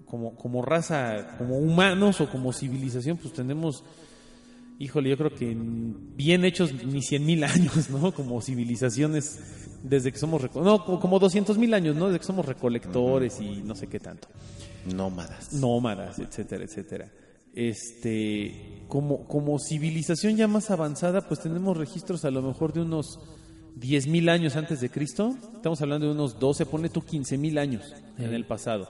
[0.06, 3.84] Como, como raza, como humanos o como civilización, pues tenemos,
[4.78, 8.12] híjole, yo creo que en- bien hechos ni cien mil años, ¿no?
[8.14, 9.40] Como civilizaciones
[9.84, 12.08] desde que somos, no, como- 200 mil años, ¿no?
[12.08, 14.28] Desde que somos recolectores y no sé qué tanto
[14.94, 15.54] Nómadas.
[15.54, 17.10] nómadas, etcétera, etcétera.
[17.54, 23.18] Este, como, como civilización ya más avanzada, pues tenemos registros a lo mejor de unos
[23.80, 25.36] 10.000 años antes de Cristo.
[25.56, 28.90] Estamos hablando de unos 12, pone tú 15.000 años en el pasado.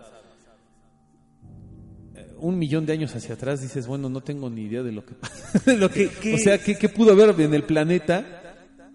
[2.16, 5.06] Eh, Un millón de años hacia atrás dices, bueno, no tengo ni idea de lo
[5.06, 5.36] que pasa.
[6.34, 8.38] O sea, ¿qué, qué pudo haber en el planeta?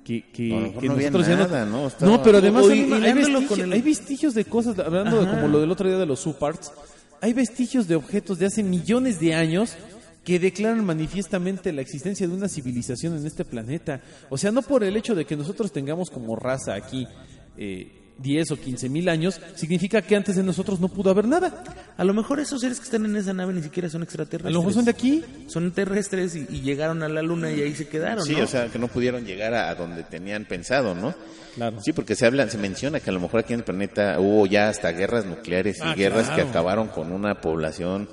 [0.05, 1.88] Que, que, no había nosotros ya nada, ¿no?
[1.88, 5.49] Estaba- No, pero además hay, con vestigios, el- hay vestigios de cosas, hablando de como
[5.49, 6.70] lo del otro día de los subparts,
[7.20, 9.77] hay vestigios de objetos de hace millones de años
[10.27, 14.01] que declaran manifiestamente la existencia de una civilización en este planeta.
[14.29, 17.07] O sea, no por el hecho de que nosotros tengamos como raza aquí
[17.57, 21.62] eh, 10 o 15 mil años, significa que antes de nosotros no pudo haber nada.
[21.97, 24.51] A lo mejor esos seres que están en esa nave ni siquiera son extraterrestres.
[24.51, 25.23] A lo mejor son de aquí.
[25.47, 28.43] Son terrestres y, y llegaron a la luna y ahí se quedaron, Sí, ¿no?
[28.43, 31.15] o sea, que no pudieron llegar a, a donde tenían pensado, ¿no?
[31.55, 31.79] Claro.
[31.85, 34.45] Sí, porque se habla, se menciona que a lo mejor aquí en el planeta hubo
[34.47, 38.09] ya hasta guerras nucleares y Ah, guerras que acabaron con una población.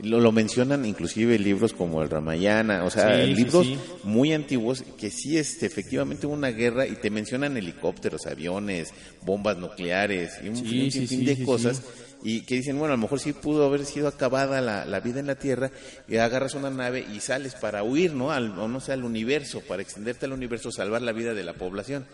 [0.00, 3.78] Lo, lo mencionan inclusive libros como el Ramayana, o sea, Sí, libros sí.
[4.02, 9.56] muy antiguos que sí este, efectivamente hubo una guerra y te mencionan helicópteros, aviones, bombas
[9.56, 11.82] nucleares y un, sinfín de cosas.
[12.26, 15.20] Y que dicen, bueno, a lo mejor sí pudo haber sido acabada la, la vida
[15.20, 15.70] en la Tierra
[16.08, 18.32] y agarras una nave y sales para huir, ¿no?
[18.32, 21.52] Al, o no sé, al universo, para extenderte al universo, salvar la vida de la
[21.52, 22.06] población.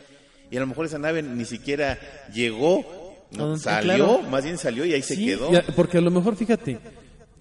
[0.51, 1.99] Y a lo mejor esa nave ni siquiera
[2.35, 3.57] llegó, ¿no?
[3.57, 4.23] Salió, claro.
[4.29, 5.53] más bien salió y ahí se quedó.
[5.53, 6.79] ya, porque a lo mejor, fíjate,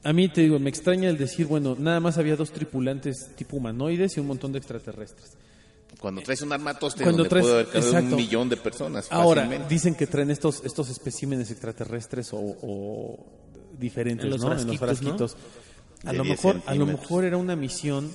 [0.03, 3.57] a mí te digo, me extraña el decir, bueno, nada más había dos tripulantes tipo
[3.57, 5.33] humanoides y un montón de extraterrestres.
[5.99, 8.15] Cuando traes un armatoste Cuando donde traes- puede haber cabido exacto.
[8.15, 9.73] un millón de personas Ahora, fácilmente.
[9.73, 13.25] dicen que traen estos, estos especímenes extraterrestres o, o
[13.77, 14.57] diferentes, En los ¿no?
[14.57, 15.35] en los frasquitos.
[16.05, 18.09] A lo 10 mejor, a lo mejor era una misión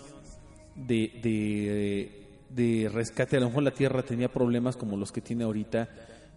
[0.77, 3.37] de, de, de rescate.
[3.37, 5.89] A lo mejor la Tierra tenía problemas como los que tiene ahorita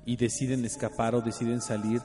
[0.05, 2.01] y deciden escapar o deciden salir.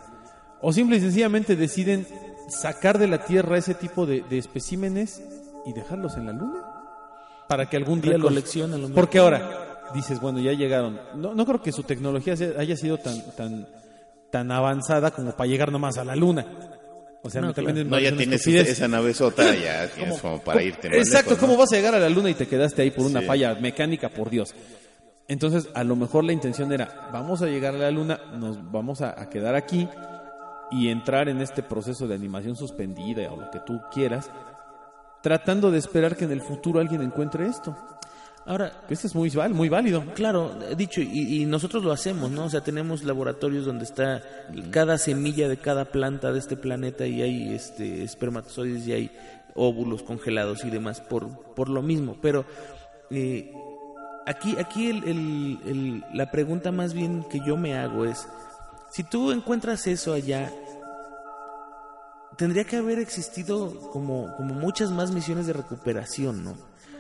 [0.61, 2.07] O simple y sencillamente deciden
[2.49, 5.23] sacar de la Tierra ese tipo de, de especímenes
[5.67, 6.61] y dejarlos en la Luna.
[7.49, 8.33] Para que algún día los...
[8.33, 8.89] Lo.
[8.95, 11.01] Porque ahora dices, bueno, ya llegaron.
[11.17, 13.67] No, no creo que su tecnología haya sido tan, tan,
[14.31, 16.47] tan avanzada como para llegar nomás a la Luna.
[17.23, 17.91] O sea, No, también claro.
[17.91, 21.49] No, ya tienes esa nave sota, ya tienes como para irte más Exacto, lejos, ¿no?
[21.49, 23.27] ¿cómo vas a llegar a la Luna y te quedaste ahí por una Sí.
[23.27, 24.55] falla mecánica, por Dios?
[25.29, 29.03] Entonces, a lo mejor la intención era, vamos a llegar a la Luna, nos vamos
[29.03, 29.89] a, a quedar aquí
[30.73, 34.31] y entrar en este proceso de animación suspendida o lo que tú quieras,
[35.23, 37.77] tratando de esperar que en el futuro alguien encuentre esto.
[38.45, 39.31] Ahora, Que este es muy,
[39.69, 40.05] válido.
[40.15, 42.47] Claro, dicho, y, y nosotros lo hacemos, ¿no?
[42.47, 44.21] O sea, tenemos laboratorios donde está
[44.73, 49.11] cada semilla de cada planta de este planeta y hay este, espermatozoides y hay
[49.55, 52.17] óvulos congelados y demás por, por lo mismo.
[52.21, 52.45] Pero
[53.11, 53.53] eh,
[54.27, 58.27] aquí, aquí el- el- el- la pregunta más bien que yo me hago es,
[58.91, 60.51] si tú encuentras eso allá,
[62.37, 66.53] tendría que haber existido como, como muchas más misiones de recuperación, ¿no?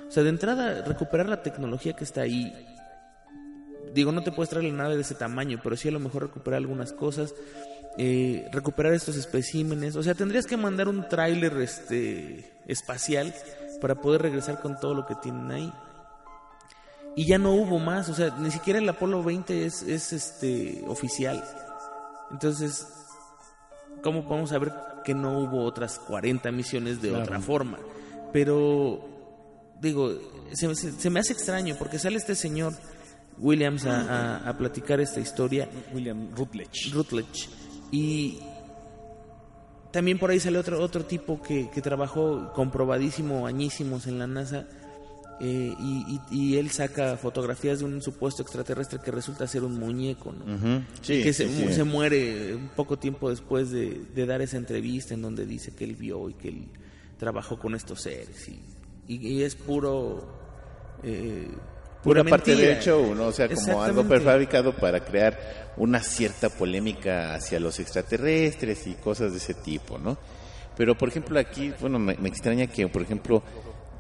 [0.09, 2.53] O sea, de entrada, recuperar la tecnología que está ahí.
[3.95, 6.25] Digo, no te puedes traer la nave de ese tamaño, pero sí a lo mejor
[6.25, 7.35] recuperar algunas cosas,
[7.97, 9.97] eh, recuperar estos especímenes.
[9.97, 13.35] O sea, tendrías que mandar un tráiler este, espacial
[13.81, 15.73] para poder regresar con todo lo que tienen ahí.
[17.16, 20.83] Y ya no hubo más, o sea, ni siquiera el Apolo 20 es, es este,
[20.87, 21.42] oficial.
[22.31, 22.87] Entonces,
[24.03, 27.25] ¿cómo podemos saber que no hubo otras 40 misiones de Claro.
[27.25, 27.79] otra forma?
[28.33, 29.01] Pero,
[29.81, 30.12] digo,
[30.53, 32.73] se, se- se me hace extraño porque sale este señor
[33.38, 34.01] Williams a,
[34.38, 36.91] a- a platicar esta historia, William Rutledge.
[36.93, 37.49] Rutledge,
[37.91, 38.38] y
[39.91, 44.67] también por ahí sale otro, otro tipo que, que trabajó comprobadísimo añísimos en la NASA.
[45.44, 49.76] Eh, y, y- y él saca fotografías de un supuesto extraterrestre que resulta ser un
[49.78, 50.85] muñeco, ¿no?
[51.00, 51.72] Sí, que se, sí.
[51.72, 55.83] se muere un poco tiempo después de, de dar esa entrevista en donde dice que
[55.85, 56.68] él vio y que él
[57.18, 58.48] trabajó con estos seres
[59.09, 60.33] y, es puro
[61.02, 61.48] eh,
[62.02, 63.26] Pura parte del show, ¿no?
[63.26, 69.31] O sea, como algo prefabricado para crear una cierta polémica hacia los extraterrestres y cosas
[69.33, 70.18] de ese tipo, ¿no?
[70.76, 73.42] Pero, por ejemplo, aquí, bueno, me, me extraña que, por ejemplo,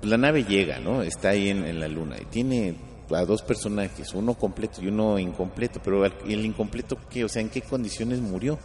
[0.02, 1.02] la nave llega, ¿no?
[1.02, 2.74] Está ahí en, la luna y tiene
[3.10, 7.24] a dos personajes, uno completo y uno incompleto, pero el, el incompleto, ¿qué?
[7.24, 8.58] O sea, ¿en qué condiciones murió?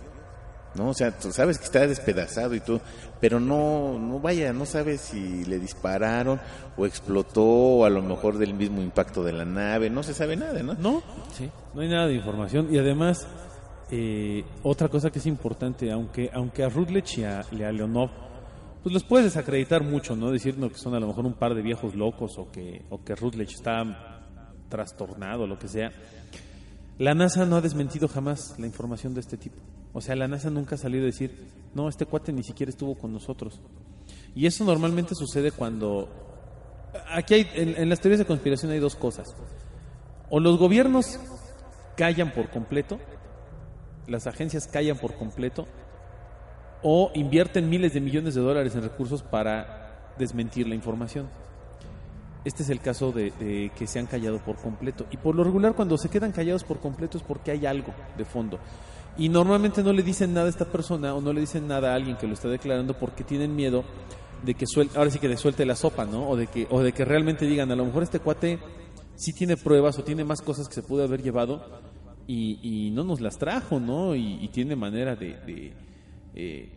[0.76, 0.89] ¿no?
[0.89, 2.80] O sea, tú sabes que está despedazado y todo,
[3.19, 6.39] pero no, no vaya, no sabes si le dispararon
[6.78, 10.36] o explotó o a lo mejor del mismo impacto de la nave, no se sabe
[10.36, 10.76] nada, ¿no?
[10.76, 11.02] No,
[11.34, 11.50] Sí.
[11.73, 12.67] no hay nada de información.
[12.71, 13.28] Y además,
[13.89, 18.10] eh, otra cosa que es importante, aunque, aunque a Rutledge y a, y a Leonov,
[18.88, 20.32] pues los puedes desacreditar mucho, ¿no?
[20.32, 23.04] Decir no, que son a lo mejor un par de viejos locos o que, o
[23.04, 24.23] que Rutledge está
[24.69, 25.91] trastornado, lo que sea.
[26.97, 29.58] La NASA no ha desmentido jamás la información de este tipo.
[29.91, 32.95] O sea, la NASA nunca ha salido a decir, no, este cuate ni siquiera estuvo
[32.95, 33.60] con nosotros.
[34.34, 36.08] Y eso normalmente sucede cuando...
[37.10, 39.36] Aquí hay, en las teorías de conspiración hay dos cosas.
[40.30, 41.19] O los gobiernos
[41.97, 43.00] callan por completo,
[44.08, 45.67] las agencias callan por completo,
[46.83, 51.27] o invierten miles de millones de dólares en recursos para desmentir la información.
[52.45, 55.05] Este es el caso de, que se han callado por completo.
[55.11, 58.25] Y por lo regular cuando se quedan callados por completo es porque hay algo de
[58.25, 58.59] fondo.
[59.17, 61.95] Y normalmente no le dicen nada a esta persona o no le dicen nada a
[61.95, 63.83] alguien que lo está declarando porque tienen miedo
[64.43, 66.29] de que suelte, ahora sí que de suelte la sopa, ¿no?
[66.29, 68.59] O de que, o de que realmente digan, a lo mejor este cuate
[69.15, 71.65] sí tiene pruebas o tiene más cosas que se pudo haber llevado
[72.27, 74.15] y, y no nos las trajo, ¿no?
[74.15, 75.73] Y, tiene manera de,
[76.39, 76.69] eh,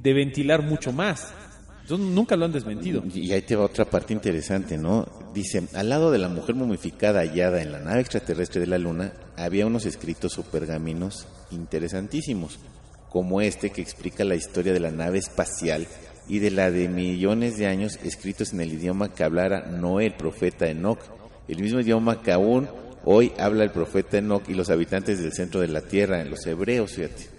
[0.00, 1.34] de ventilar mucho más.
[1.82, 3.02] Entonces, nunca lo han desmentido.
[3.12, 5.08] Y ahí te va otra parte interesante, ¿no?
[5.34, 9.12] Dice, al lado de la mujer momificada hallada en la nave extraterrestre de la Luna,
[9.36, 12.60] había unos escritos o pergaminos interesantísimos,
[13.08, 15.88] como este que explica la historia de la nave espacial
[16.28, 20.14] y de la de millones de años escritos en el idioma que hablara Noé, el
[20.14, 21.00] profeta Enoch,
[21.48, 22.68] el mismo idioma que aún
[23.04, 26.92] hoy habla el profeta Enoch y los habitantes del centro de la Tierra, los hebreos,
[26.92, 27.37] fíjate.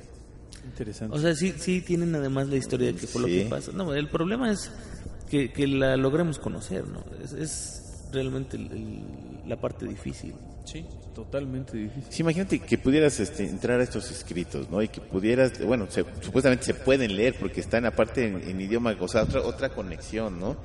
[0.80, 1.16] Interesante.
[1.18, 3.72] O sea, sí, sí tienen además la historia de qué fue lo que pasa.
[3.74, 4.72] No, el problema es
[5.30, 7.04] que, que la logremos conocer, ¿no?
[7.24, 10.34] Es, es realmente el- el- la parte difícil.
[10.66, 12.04] sí, totalmente difícil.
[12.10, 14.82] Sí, imagínate que pudieras este, entrar a estos escritos, ¿no?
[14.82, 18.96] Y que pudieras, bueno, se- supuestamente se pueden leer porque están aparte en, en idioma,
[19.00, 20.56] o sea, otra, otra conexión, ¿no?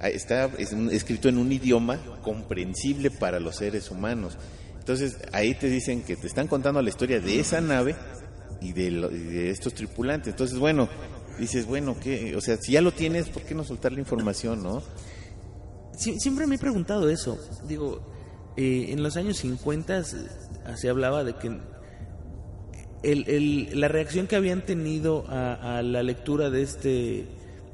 [0.00, 4.36] ah, está es un- escrito en un idioma comprensible para los seres humanos.
[4.78, 7.94] Entonces ahí te dicen que te están contando la historia de esa nave
[8.60, 10.28] y de, lo- y de estos tripulantes.
[10.32, 10.88] Entonces, bueno,
[11.38, 12.34] dices, bueno, ¿qué?
[12.36, 14.82] O sea, si ya lo tienes, ¿por qué no soltar la información, no?
[15.96, 17.38] Sie- siempre me he preguntado eso.
[17.68, 18.00] Digo,
[18.56, 20.04] eh, en los años 50 eh,
[20.76, 21.48] se hablaba de que
[23.02, 27.26] el- el- la reacción que habían tenido a la lectura de este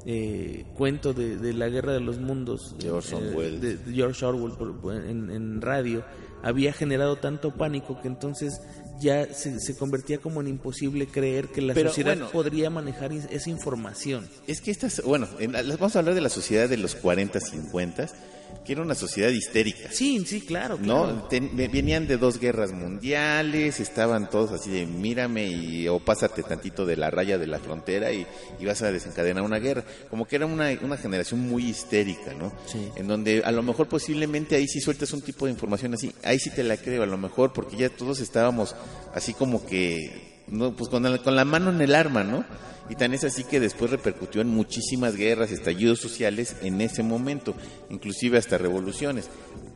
[0.05, 3.61] eh, cuento de, de la Guerra de los Mundos George eh, Orwell.
[3.61, 6.03] de, de George Orwell por- en, en radio
[6.43, 8.61] había generado tanto pánico que entonces
[8.99, 12.31] ya se, se convertía como en imposible creer que la Pero, sociedad bueno.
[12.31, 14.27] podría manejar esa información.
[14.47, 18.07] Es que estas, bueno, en- vamos a hablar de la sociedad de los 40, 50,
[18.65, 19.89] que era una sociedad histérica.
[19.91, 20.77] Sí, sí, claro.
[20.77, 21.07] claro.
[21.13, 21.23] ¿no?
[21.23, 26.43] Ten- ve- venían de dos guerras mundiales, estaban todos así de mírame y o pásate
[26.43, 28.25] tantito de la raya de la frontera y,
[28.59, 29.83] y vas a desencadenar una guerra.
[30.09, 32.51] Como que era una, una generación muy histérica, ¿no?
[32.67, 32.87] Sí.
[32.95, 36.39] En donde a lo mejor posiblemente ahí sí sueltas un tipo de información así, ahí
[36.39, 38.75] sí te la creo a lo mejor porque ya todos estábamos
[39.13, 42.45] así como que, no, pues con la, con la mano en el arma, ¿no?
[42.91, 47.55] Y tan es así que después repercutió en muchísimas guerras, estallidos sociales en ese momento,
[47.89, 49.29] inclusive hasta revoluciones.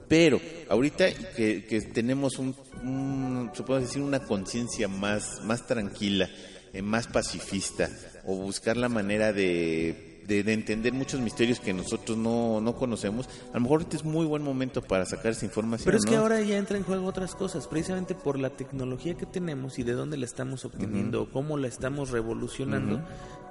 [0.09, 6.29] Pero ahorita que, tenemos un, un, decir, una conciencia más, más tranquila,
[6.73, 7.89] eh, más pacifista,
[8.25, 13.27] o buscar la manera de, de, de entender muchos misterios que nosotros no, no conocemos,
[13.51, 15.85] a lo mejor ahorita es muy buen momento para sacar esa información.
[15.85, 19.25] Pero es que ahora ya entra en juego otras cosas, precisamente por la tecnología que
[19.25, 23.01] tenemos y de dónde la estamos obteniendo o cómo la estamos revolucionando,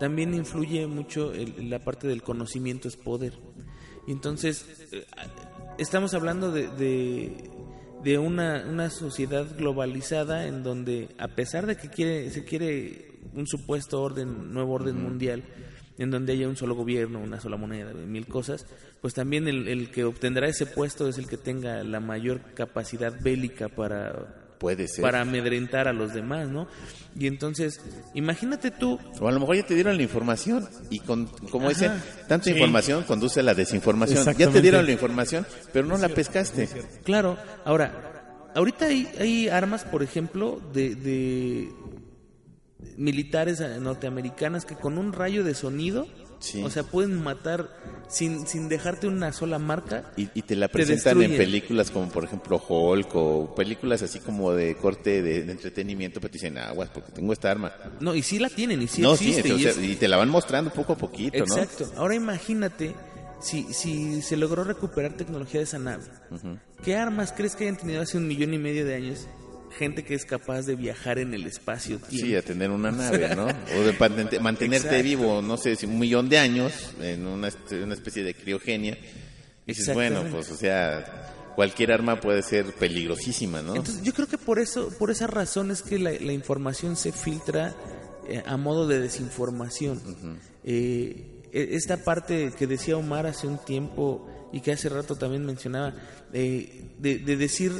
[0.00, 3.34] también influye mucho el- la parte del conocimiento es poder.
[4.06, 5.04] Y entonces, eh,
[5.78, 7.50] estamos hablando de, de,
[8.02, 13.46] de una, una sociedad globalizada en donde, a pesar de que quiere, se quiere un
[13.46, 15.42] supuesto orden, nuevo orden mundial,
[15.98, 18.66] en donde haya un solo gobierno, una sola moneda, mil cosas,
[19.00, 23.12] pues también el, el que obtendrá ese puesto es el que tenga la mayor capacidad
[23.22, 25.02] bélica para, Puede ser.
[25.02, 26.66] para amedrentar a los demás, ¿no?
[27.18, 27.80] Y entonces,
[28.14, 31.92] imagínate tú, O a lo mejor ya te dieron la información y con, como dicen,
[32.28, 34.24] tanta información conduce a la desinformación.
[34.36, 36.68] Ya te dieron la información, pero no la pescaste.
[37.04, 41.72] claro, ahora, ahorita hay, hay armas, por ejemplo, de, de
[42.96, 46.06] militares norteamericanas que con un rayo de sonido,
[46.40, 46.62] Sí.
[46.62, 47.70] o sea, pueden matar
[48.08, 50.12] sin, sin dejarte una sola marca.
[50.14, 54.18] Y, y te la Te presentan en películas como por ejemplo Hulk o películas así
[54.20, 57.72] como de corte de, de entretenimiento, pero te dicen, aguas, porque tengo esta arma.
[58.00, 59.54] No, y sí la tienen, y sí no, sí, existe.
[59.54, 61.56] y sea, es- y te la van mostrando poco a poquito, ¿no?
[61.56, 61.90] Exacto.
[61.96, 62.94] Ahora imagínate
[63.40, 66.02] si, si se logró recuperar tecnología de esa nave.
[66.84, 69.28] ¿Qué armas crees que hayan tenido hace un millón y medio de años
[69.74, 72.00] gente que es capaz de viajar en el espacio?
[72.08, 73.46] Sí, a tener una nave, ¿no?
[73.46, 75.02] O de mantenerte Exacto.
[75.02, 78.96] vivo, no sé, un millón de años en una, especie de criogenia.
[79.66, 83.76] Y dices, bueno, pues, o sea, cualquier arma puede ser peligrosísima, ¿no?
[83.76, 87.12] Entonces yo creo que por eso, por esa razón es que la, la información se
[87.12, 87.74] filtra
[88.28, 90.00] eh, a modo de desinformación.
[90.64, 95.44] Eh, e- esta parte que decía Omar hace un tiempo y que hace rato también
[95.44, 95.94] mencionaba,
[96.32, 97.72] eh, de, de decir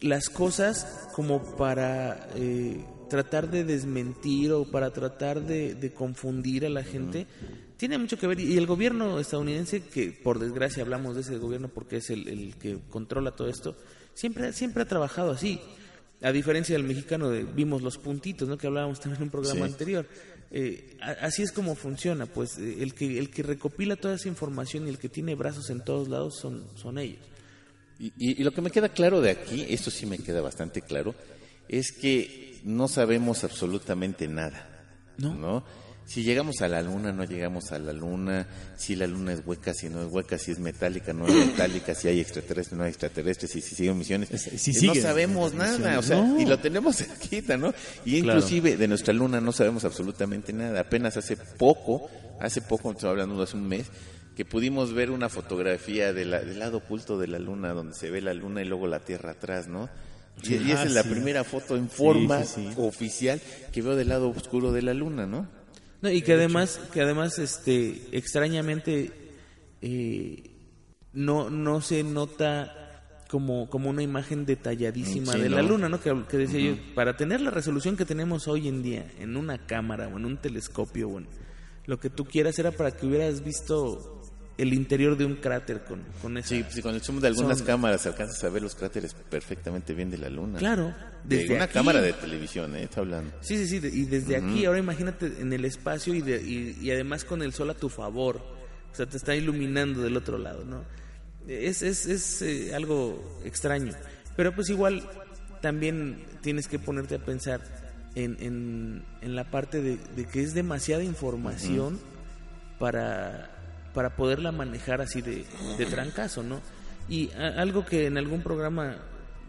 [0.00, 6.68] las cosas como para eh, tratar de desmentir o para tratar de, de confundir a
[6.70, 7.26] la gente,
[7.76, 8.40] tiene mucho que ver.
[8.40, 12.56] Y el gobierno estadounidense, que por desgracia hablamos de ese gobierno porque es el, el
[12.56, 13.76] que controla todo esto,
[14.14, 15.60] siempre, siempre ha trabajado así.
[16.22, 18.58] A diferencia del mexicano, de, vimos los puntitos, ¿no?
[18.58, 19.72] que hablábamos también en un programa Sí.
[19.72, 20.06] anterior.
[20.50, 24.86] Eh, así es como funciona, pues eh, el que, el que recopila toda esa información
[24.86, 27.20] y el que tiene brazos en todos lados son, son ellos.
[28.00, 30.80] Y, y- y lo que me queda claro de aquí, esto sí me queda bastante
[30.82, 31.14] claro,
[31.68, 34.66] es que no sabemos absolutamente nada.
[35.18, 35.64] No.
[36.06, 39.74] Si llegamos a la luna, no llegamos a la luna, si la luna es hueca,
[39.74, 42.88] si no es hueca, si es metálica, no es metálica, si hay extraterrestres, no hay
[42.88, 44.30] extraterrestres, si, si siguen misiones.
[44.32, 45.98] Es- si Eh, no sabemos nada, misiones.
[45.98, 46.40] o sea, No.
[46.40, 47.72] y lo tenemos cerquita, ¿no?
[48.04, 48.38] Y Claro.
[48.40, 50.80] inclusive de nuestra luna no sabemos absolutamente nada.
[50.80, 52.10] Apenas hace poco,
[52.40, 53.86] hace poco, estoy hablando de hace un mes,
[54.40, 58.10] que pudimos ver una fotografía de la- del lado oculto de la luna, donde se
[58.10, 59.90] ve la luna y luego la Tierra atrás, ¿no?
[60.42, 62.74] Y, y esa Ah, es la primera foto en forma sí, sí.
[62.78, 63.38] oficial
[63.70, 65.46] que veo del lado oscuro de la luna, ¿no?
[66.00, 69.12] No, y que además, que además, este, extrañamente,
[69.82, 70.50] eh,
[71.12, 75.68] no, no se nota como, como una imagen detalladísima Sí, de la ¿no?
[75.68, 76.00] luna, ¿no?
[76.00, 79.66] Que, que decía yo, para tener la resolución que tenemos hoy en día en una
[79.66, 81.26] cámara o en un telescopio o en
[81.84, 84.19] lo que tú quieras era para que hubieras visto
[84.60, 86.48] el interior de un cráter con, con esa...
[86.48, 89.94] Sí, pues, con el zoom de algunas Son- cámaras alcanzas a ver los cráteres perfectamente
[89.94, 90.58] bien de la luna.
[90.58, 90.94] Claro,
[91.24, 91.74] De desde una aquí.
[91.74, 92.82] cámara de televisión, ¿eh?
[92.84, 93.32] Está hablando.
[93.40, 96.76] Sí, sí, sí, de- y desde aquí, ahora imagínate en el espacio y, de- y,
[96.80, 98.36] y además con el sol a tu favor,
[98.92, 100.82] O sea, te está iluminando del otro lado, ¿no?
[101.46, 103.92] Es, es, es eh, algo extraño.
[104.36, 105.08] Pero pues igual
[105.62, 107.60] también tienes que ponerte a pensar
[108.16, 112.00] en, en, en la parte de, de que es demasiada información
[112.78, 113.50] para,
[113.94, 115.44] para poderla manejar así de,
[115.78, 116.60] de trancazo, ¿no?
[117.08, 118.96] Y a- algo que en algún programa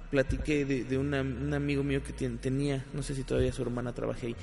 [0.10, 3.62] platiqué de, de una- un amigo mío que tien- tenía, no sé si todavía su
[3.62, 4.36] hermana trabaja ahí,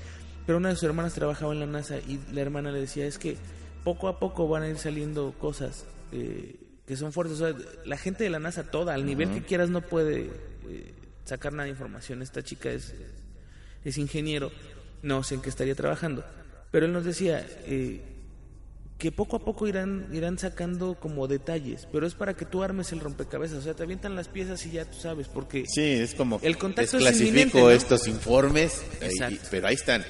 [0.46, 3.18] pero una de sus hermanas trabajaba en la NASA y la hermana le decía, es
[3.18, 3.36] que
[3.84, 7.40] poco a poco van a ir saliendo cosas eh, que son fuertes.
[7.40, 10.30] O sea, la gente de la NASA toda, al nivel que quieras, no puede
[10.68, 10.94] eh,
[11.24, 12.22] sacar nada de información.
[12.22, 12.94] Esta chica es,
[13.84, 14.51] es ingeniero,
[15.03, 16.24] no sé en qué estaría trabajando,
[16.70, 17.44] pero él nos decía...
[17.66, 18.01] eh,
[18.99, 22.90] que poco a poco irán irán sacando como detalles, pero es para que tú armes
[22.92, 26.14] el rompecabezas, o sea, te avientan las piezas y ya tú sabes, porque Sí, es
[26.14, 27.70] como El contacto inminente, ¿no?
[27.70, 29.34] estos informes, Exacto.
[29.36, 30.05] y- pero ahí están.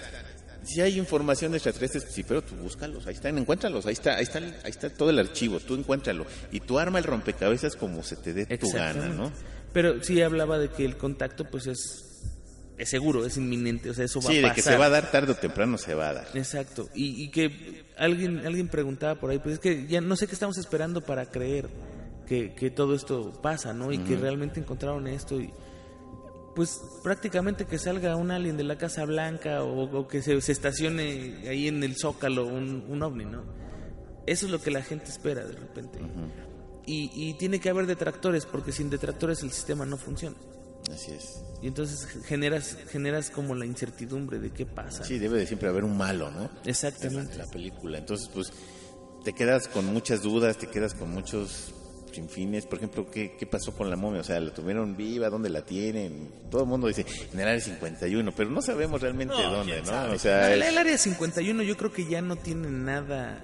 [0.64, 4.24] Si hay información de extraterrestres, sí, pero tú búscalos, ahí están, encuéntralos, ahí está, ahí
[4.24, 8.16] está, ahí está todo el archivo, tú encuéntralo y tú arma el rompecabezas como se
[8.16, 9.08] te dé tu gana.
[9.08, 9.32] ¿no?
[9.72, 12.07] Pero sí hablaba de que el contacto pues es
[12.78, 14.54] es seguro, es inminente, o sea, eso va Sí, a de pasar.
[14.54, 16.28] que se va a dar tarde o temprano se va a dar.
[16.34, 16.88] Exacto.
[16.94, 20.32] Y, y que alguien alguien preguntaba por ahí, pues es que ya no sé qué
[20.34, 21.68] estamos esperando para creer
[22.26, 23.92] que, que todo esto pasa, ¿no?
[23.92, 25.50] Y que realmente encontraron esto y
[26.54, 30.50] pues prácticamente que salga un alien de la Casa Blanca o, o que se, se
[30.52, 33.44] estacione ahí en el Zócalo un, un ovni, ¿no?
[34.26, 35.98] Eso es lo que la gente espera de repente.
[36.84, 40.36] y, y tiene que haber detractores, porque sin detractores el sistema no funciona.
[40.92, 41.42] Así es.
[41.62, 45.04] Y entonces generas, generas como la incertidumbre de qué pasa.
[45.04, 46.50] Sí, debe de siempre haber un malo, ¿no?
[46.64, 47.32] Exactamente.
[47.32, 47.98] En la, la película.
[47.98, 48.52] Entonces, pues,
[49.24, 51.74] te quedas con muchas dudas, te quedas con muchos
[52.12, 52.64] sinfines.
[52.66, 54.20] Por ejemplo, ¿qué, qué pasó con la momia?
[54.20, 55.28] O sea, ¿la tuvieron viva?
[55.28, 56.30] ¿Dónde la tienen?
[56.50, 60.12] Todo el mundo dice en el área 51, pero no sabemos realmente dónde, ¿no?
[60.12, 63.42] O sea, el, el área 51 yo creo que ya no tiene nada,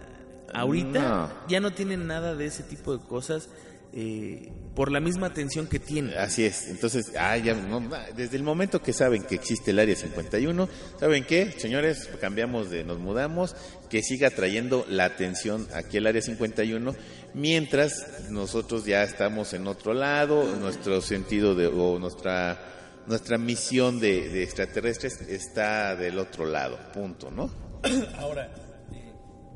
[0.53, 1.31] ahorita No.
[1.49, 3.49] ya no tiene nada de ese tipo de cosas
[3.97, 6.17] eh, por la misma atención que tiene.
[6.17, 7.81] Así es, entonces, ah, ya, no,
[8.17, 10.69] desde el momento que saben que existe el área 51,
[10.99, 11.53] ¿saben qué?
[11.59, 13.55] Señores, cambiamos de, nos mudamos,
[13.89, 16.93] que siga trayendo la atención aquí al área 51,
[17.35, 22.59] mientras nosotros ya estamos en otro lado, nuestro sentido de, o nuestra,
[23.07, 27.49] nuestra misión de, de extraterrestres está del otro lado, punto, ¿no?
[28.19, 28.51] Ahora,
[28.93, 29.13] eh,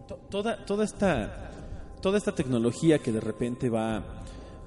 [0.06, 1.50] to- toda, toda, esta,
[2.02, 4.17] toda esta tecnología que de repente va,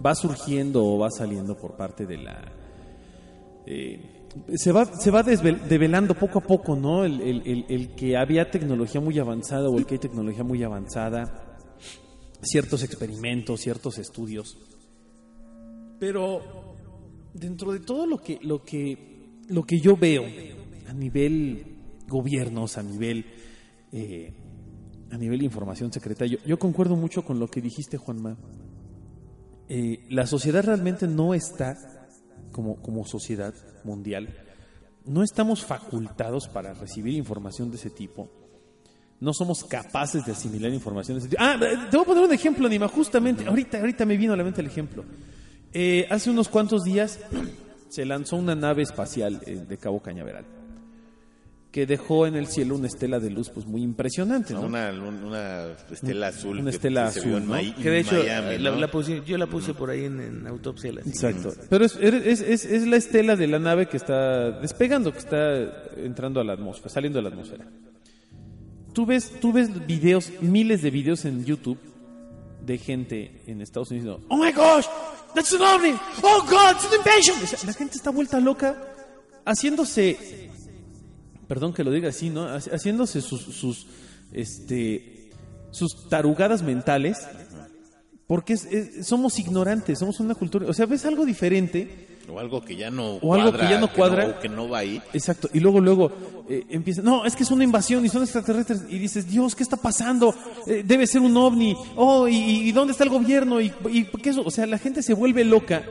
[0.04, 2.52] va surgiendo o va saliendo por parte de la...
[3.66, 4.22] eh,
[4.56, 7.04] se va, se va develando poco a poco, ¿no?
[7.04, 11.58] El que había tecnología muy avanzada o el que hay tecnología muy avanzada,
[12.42, 14.58] ciertos experimentos, ciertos estudios.
[16.00, 16.42] Pero
[17.34, 20.24] dentro de todo lo que, lo que, lo que yo veo
[20.88, 21.78] a nivel
[22.08, 23.26] gobiernos, a nivel,
[23.92, 24.34] eh,
[25.12, 28.38] a nivel información secreta, yo, yo concuerdo mucho con lo que dijiste, Juanma.
[30.10, 31.78] La sociedad realmente no está,
[32.52, 33.54] como, como sociedad
[33.84, 34.28] mundial,
[35.06, 38.30] no estamos facultados para recibir información de ese tipo.
[39.20, 41.44] No somos capaces de asimilar información de ese tipo.
[41.44, 43.46] Ah, eh, te voy a poner un ejemplo, Anima, justamente.
[43.46, 45.06] Ahorita, ahorita me vino a la mente el ejemplo.
[45.74, 47.20] Eh, hace unos cuantos días
[47.90, 50.61] se lanzó una nave espacial eh, de Cabo Cañaveral
[51.72, 54.62] que dejó en el cielo una estela de luz pues muy impresionante, ¿no?
[54.64, 56.58] Una, una estela azul.
[56.60, 57.76] Una que- estela que se vio azul, en ¿no?
[57.82, 58.76] Que de hecho Miami, la- ¿no?
[58.78, 60.92] la puse- yo la puse por ahí en, en autopsia.
[60.92, 61.00] la.
[61.02, 61.54] Exacto.
[61.70, 65.64] Pero es, es, es- es la estela de la nave que está despegando, que está
[65.96, 67.66] entrando a la atmósfera, saliendo de la atmósfera.
[68.94, 71.78] Tú ves, tú ves videos, miles de videos en YouTube
[72.66, 74.86] de gente en Estados Unidos diciendo, Oh my gosh,
[75.34, 75.94] that's an ovni!
[76.22, 77.36] Oh God, it's an invasion!
[77.42, 78.76] O sea, la gente está vuelta loca
[79.46, 80.41] haciéndose,
[81.52, 82.48] perdón que lo diga así, ¿no?
[82.48, 83.86] Haci- Haciéndose sus, sus,
[84.32, 85.32] este,
[85.72, 87.18] sus tarugadas mentales
[88.26, 92.62] porque es- es- somos ignorantes, somos una cultura, o sea, ves algo diferente, O algo
[92.62, 94.28] que ya no O algo que ya no cuadra.
[94.28, 95.02] o que no va ahí.
[95.12, 96.10] exacto, y luego luego
[96.48, 99.64] eh, empieza, no, es que es una invasión y son extraterrestres y dices, Dios, ¿qué
[99.64, 100.34] está pasando?
[100.68, 101.76] Eh, debe ser un ovni.
[101.98, 102.36] Oh, y,
[102.70, 103.60] y dónde está el gobierno?
[103.60, 104.44] Y, y ¿qué eso?
[104.46, 105.84] O sea, la gente se vuelve loca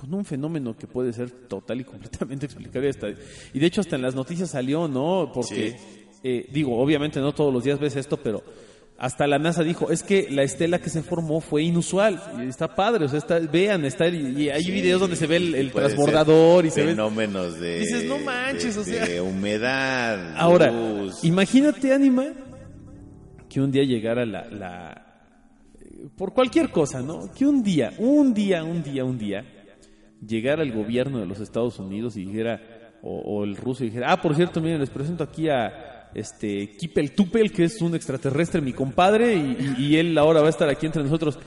[0.00, 3.96] con un fenómeno que puede ser total y completamente explicable hasta y de hecho hasta
[3.96, 5.30] en las noticias salió, ¿no?
[5.34, 5.76] Porque
[6.22, 8.42] eh, digo, obviamente no todos los días ves esto, pero
[8.96, 12.22] hasta la NASA dijo, es que la estela que se formó fue inusual.
[12.38, 15.36] Y está padre, o sea, está, vean, está, y, hay Sí, videos donde se ve
[15.36, 16.90] el, el transbordador y se ve...
[16.90, 19.06] fenómenos de Dices, no manches, de, o sea.
[19.06, 21.24] de humedad Ahora, luz.
[21.24, 22.26] imagínate, Anima,
[23.48, 25.24] que un día llegara la, la-
[26.16, 27.32] Por cualquier cosa, ¿no?
[27.32, 29.44] Que un día, un día, un día, un día,
[30.26, 32.60] llegara el gobierno de los Estados Unidos y dijera,
[33.02, 36.76] o, o el ruso y dijera, ah, por cierto, miren, les presento aquí a, este
[36.76, 40.68] Kipel Tupel, que es un extraterrestre, mi compadre, y, y- él ahora va a estar
[40.68, 41.38] aquí entre nosotros.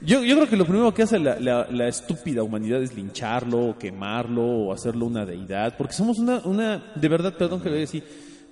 [0.00, 3.70] Yo, yo creo que lo primero que hace la, la- la estúpida humanidad es lincharlo,
[3.70, 7.74] o quemarlo, o hacerlo una deidad, porque somos una, una de verdad, perdón que lo
[7.74, 8.02] diga así,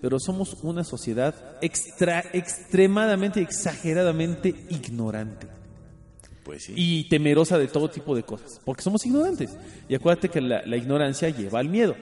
[0.00, 5.46] pero somos una sociedad extra, extremadamente, exageradamente ignorante
[6.50, 6.72] Pues sí.
[6.76, 9.56] y temerosa de todo tipo de cosas, porque somos ignorantes.
[9.88, 11.94] Y acuérdate que la, la ignorancia lleva al miedo.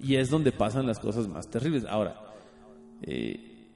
[0.00, 1.84] Y es donde pasan las cosas más terribles.
[1.84, 2.18] Ahora,
[3.02, 3.68] eh,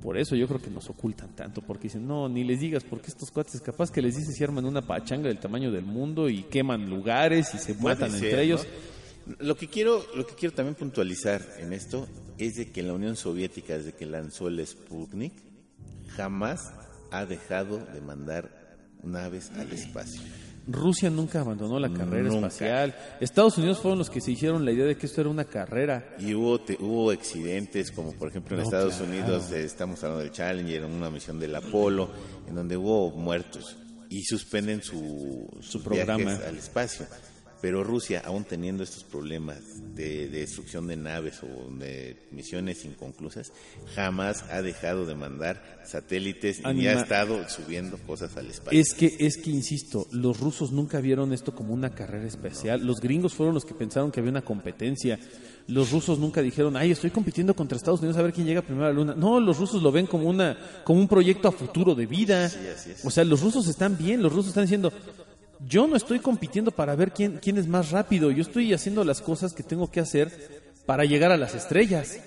[0.00, 3.08] por eso yo creo que nos ocultan tanto, porque dicen, no, ni les digas, porque
[3.08, 6.44] estos cuates capaz que les dices y arman una pachanga del tamaño del mundo y
[6.44, 8.66] queman lugares y se matan ser, entre ellos.
[9.26, 9.36] ¿no?
[9.40, 12.08] Lo que quiero, lo que quiero también puntualizar en esto
[12.38, 15.34] es de que la Unión Soviética, desde que lanzó el Sputnik,
[16.16, 16.72] jamás
[17.10, 18.57] ha dejado de mandar
[19.02, 20.20] naves al espacio.
[20.70, 22.48] Rusia nunca abandonó la carrera Nunca.
[22.48, 22.94] espacial.
[23.20, 26.14] Estados Unidos fueron los que se hicieron la idea de que esto era una carrera.
[26.18, 29.10] Y hubo, te- hubo accidentes, como por ejemplo en No, Estados claro.
[29.10, 32.10] Unidos, eh, estamos hablando del Challenger, en una misión del Apolo,
[32.46, 33.76] en donde hubo muertos
[34.10, 36.32] y suspenden su, sus programa.
[36.46, 37.06] al espacio.
[37.60, 39.58] Pero Rusia, aún teniendo estos problemas
[39.96, 43.52] de, de destrucción de naves o de misiones inconclusas,
[43.96, 48.78] jamás ha dejado de mandar satélites ni ha Anima- estado subiendo cosas al espacio.
[48.80, 52.86] Es que, es que, insisto, los rusos nunca vieron esto como una carrera especial.
[52.86, 55.18] Los gringos fueron los que pensaron que había una competencia.
[55.66, 58.86] Los rusos nunca dijeron, ay, estoy compitiendo contra Estados Unidos a ver quién llega primero
[58.86, 59.14] a la luna.
[59.16, 62.44] No, los rusos lo ven como una, como un proyecto a futuro de vida.
[62.46, 62.58] así
[62.92, 63.04] es.
[63.04, 64.92] O sea, los rusos están bien, los rusos están diciendo,
[65.66, 69.20] yo no estoy compitiendo para ver quién, quién es más rápido, yo estoy haciendo las
[69.20, 72.18] cosas que tengo que hacer para llegar a las estrellas.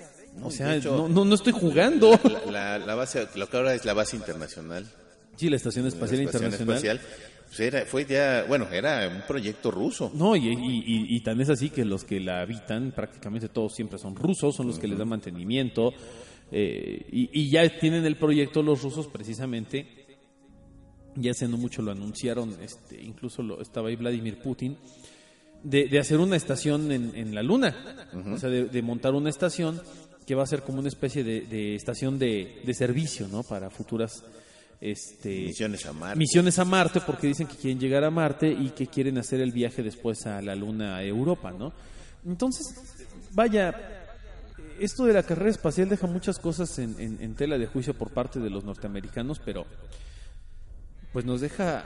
[0.44, 2.20] O sea, hecho- no, no, no estoy jugando.
[2.50, 4.86] La, la- la base, lo que ahora es la base internacional
[5.38, 6.98] Sí, la Estación Espacial la Estación Internacional.
[6.98, 10.12] Espacial, pues era, fue ya, bueno, era un proyecto ruso.
[10.14, 13.74] No, y, y, y- y tan es así que los que la habitan, prácticamente todos
[13.74, 15.94] siempre son rusos, son los que les dan mantenimiento,
[16.52, 20.01] eh, y, y ya tienen el proyecto los rusos precisamente,
[21.16, 24.78] ya hace no mucho lo anunciaron, este, incluso lo, estaba ahí Vladimir Putin,
[25.64, 29.30] de, de hacer una estación en, en la Luna, o sea, de, de montar una
[29.30, 29.82] estación
[30.26, 33.44] que va a ser como una especie de, de estación de, de servicio, ¿no?
[33.44, 34.24] Para futuras...
[34.80, 36.18] Este, Misiones a Marte.
[36.18, 39.52] misiones a Marte porque dicen que quieren llegar a Marte y que quieren hacer el
[39.52, 41.72] viaje después a la Luna a Europa, ¿no?
[42.26, 42.66] Entonces,
[43.32, 43.76] vaya,
[44.80, 48.10] esto de la carrera espacial deja muchas cosas en, en- en tela de juicio por
[48.10, 49.68] parte de los norteamericanos, pero
[51.14, 51.86] pues nos deja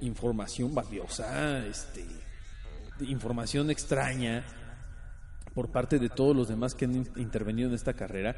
[0.00, 2.04] información valiosa, este,
[3.00, 4.44] información extraña
[5.54, 8.36] por parte de todos los demás que han in- intervenido en esta carrera.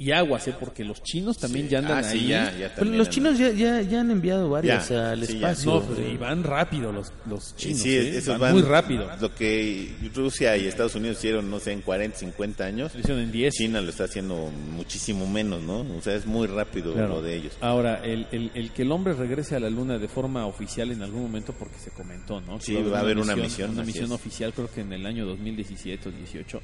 [0.00, 0.54] Y aguas, ¿eh?
[0.60, 1.72] porque los chinos también Sí.
[1.72, 2.20] ya andan Ah, ahí.
[2.20, 5.32] sí, ya, ya Pero los chinos ya, ya, ya han enviado varias Ya, al sí,
[5.34, 5.74] espacio.
[5.74, 7.80] No, pues, y van rápido los, los chinos.
[7.80, 8.10] sí, ¿eh?
[8.18, 9.10] esos van, van- muy rápido.
[9.20, 13.22] Lo que Rusia y Estados Unidos hicieron, no sé, en 40, 50 años, Lo hicieron
[13.24, 13.52] en 10.
[13.54, 15.80] China lo está haciendo muchísimo menos, ¿no?
[15.80, 17.14] O sea, es muy rápido Claro.
[17.14, 17.58] lo de ellos.
[17.60, 21.02] Ahora, el, el, el que el hombre regrese a la luna de forma oficial en
[21.02, 22.60] algún momento, porque se comentó, ¿no?
[22.60, 24.10] Sí, va a haber una misión, Una misión es.
[24.12, 26.60] oficial, creo que en el año 2017 o 18.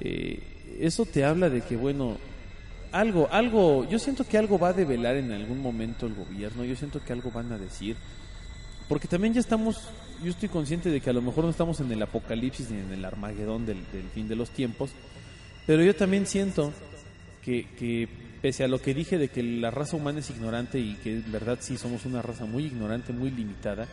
[0.00, 0.40] Eh,
[0.80, 2.16] eso te habla de que, bueno,
[2.92, 6.74] algo, algo, yo siento que algo va a develar en algún momento el gobierno, yo
[6.76, 7.96] siento que algo van a decir.
[8.88, 9.88] Porque también ya estamos,
[10.22, 12.92] yo estoy consciente de que a lo mejor no estamos en el apocalipsis ni en
[12.92, 13.78] el armagedón del,
[14.14, 14.90] fin de los tiempos,
[15.66, 16.72] pero yo también siento
[17.44, 18.08] que, que
[18.42, 21.30] pese a lo que dije de que la raza humana es ignorante y que en
[21.30, 23.86] verdad sí somos una raza muy ignorante, muy limitada,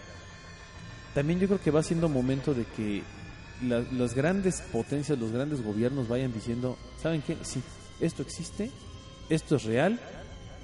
[1.14, 3.04] también yo creo que va siendo momento de que
[3.68, 7.38] la- las grandes potencias, los grandes gobiernos vayan diciendo, ¿saben qué?
[7.44, 7.62] Sí,
[8.00, 8.72] esto existe,
[9.30, 10.00] esto es real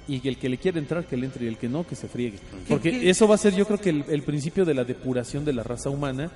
[0.06, 1.94] y que el que le quiera entrar que le entre y el que no que
[1.96, 2.38] se friegue.
[2.68, 3.10] Porque qué?
[3.10, 5.62] eso va a ser yo creo que el, el principio de la depuración de la
[5.62, 6.30] raza humana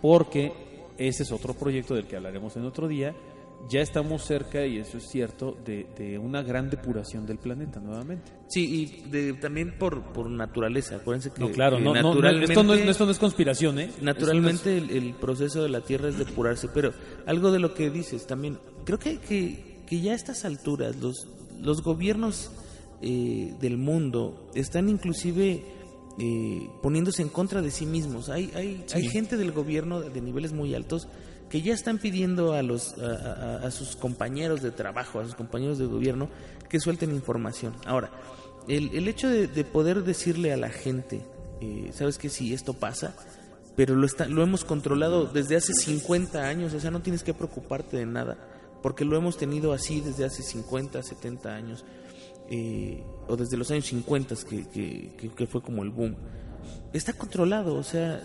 [0.00, 0.52] porque
[0.98, 3.14] ese es otro proyecto del que hablaremos en otro día.
[3.68, 8.32] Ya estamos cerca, y eso es cierto, de, de una gran depuración del planeta nuevamente.
[8.48, 8.64] Sí,
[9.04, 10.96] y de- también por, por naturaleza.
[10.96, 12.00] Acuérdense que, No, claro, que no, no,
[12.40, 13.90] esto, no es, esto no es conspiración, ¿eh?
[14.00, 16.68] naturalmente el, el proceso de la Tierra es depurarse.
[16.72, 16.94] Pero
[17.26, 21.28] algo de lo que dices también, creo que, que, que ya a estas alturas los,
[21.60, 22.50] los gobiernos
[23.02, 25.62] eh, del mundo están inclusive
[26.18, 28.28] eh, poniéndose en contra de sí mismos.
[28.28, 31.08] Hay, hay, hay gente del gobierno de niveles muy altos
[31.48, 33.06] que ya están pidiendo a los a,
[33.62, 36.28] a- a sus compañeros de trabajo, a sus compañeros de gobierno
[36.68, 37.74] que suelten información.
[37.86, 38.10] Ahora,
[38.68, 41.22] el, el hecho de, de poder decirle a la gente,
[41.60, 43.16] eh, sabes que si esto pasa,
[43.76, 47.34] pero lo está, lo hemos controlado desde hace 50 años, o sea, no tienes que
[47.34, 48.36] preocuparte de nada,
[48.82, 51.84] porque lo hemos tenido así desde hace 50, 70 años,
[52.50, 56.16] eh, o desde los años 50 que, que, que- que fue como el boom.
[56.92, 58.20] Está controlado, o sea,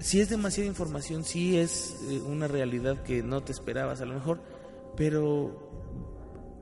[0.00, 4.14] si es demasiada información, sí es eh, una realidad que no te esperabas a lo
[4.14, 4.40] mejor,
[4.96, 5.70] pero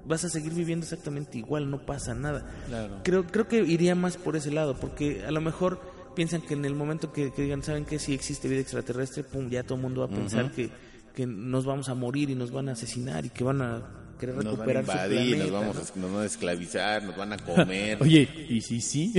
[0.05, 2.51] vas a seguir viviendo exactamente igual, no pasa nada.
[2.66, 3.01] Claro.
[3.05, 5.80] Creo, creo que iría más por ese lado, porque a lo mejor
[6.14, 7.99] piensan que en el momento que, que digan, ¿saben qué?
[7.99, 10.70] Si existe vida extraterrestre, pum, ya todo el mundo va a pensar que,
[11.14, 13.82] que nos vamos a morir y nos van a asesinar y que van a
[14.18, 15.80] querer Nos van a recuperar su invadir, nos planeta, vamos ¿no?
[15.82, 17.98] a, nos van a esclavizar, nos van a comer.
[18.02, 19.12] Oye, ¿y sí, sí?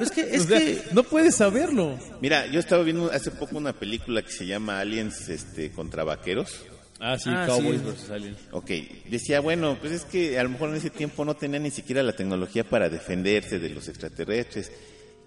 [0.00, 1.98] Es que, es O sea, que no puedes saberlo.
[2.20, 6.64] Mira, yo estaba viendo hace poco una película que se llama Aliens este, contra Vaqueros.
[7.00, 7.86] Ah, sí, Ah, Cowboys sí.
[7.86, 8.38] versus Aliens.
[8.50, 8.70] Ok,
[9.08, 12.02] decía, bueno, pues es que a lo mejor en ese tiempo no tenía ni siquiera
[12.02, 14.72] la tecnología para defenderse de los extraterrestres.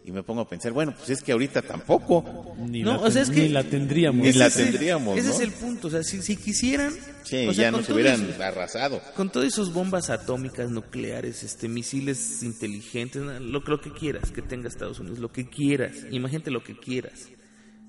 [0.03, 2.55] Y me pongo a pensar, bueno, pues es que ahorita tampoco.
[2.57, 4.21] Ni, No, la, o sea, es ten- que- ni la tendríamos.
[4.23, 5.33] Ni ese la es el- tendríamos, Ese ¿no?
[5.35, 6.91] es el punto, o sea, si, si quisieran...
[7.23, 8.99] Sí, o sea, ya con nos hubieran eso- arrasado.
[9.15, 14.67] Con todas sus bombas atómicas, nucleares, este, misiles inteligentes, lo, lo que quieras que tenga
[14.69, 17.27] Estados Unidos, lo que quieras, imagínate lo que quieras.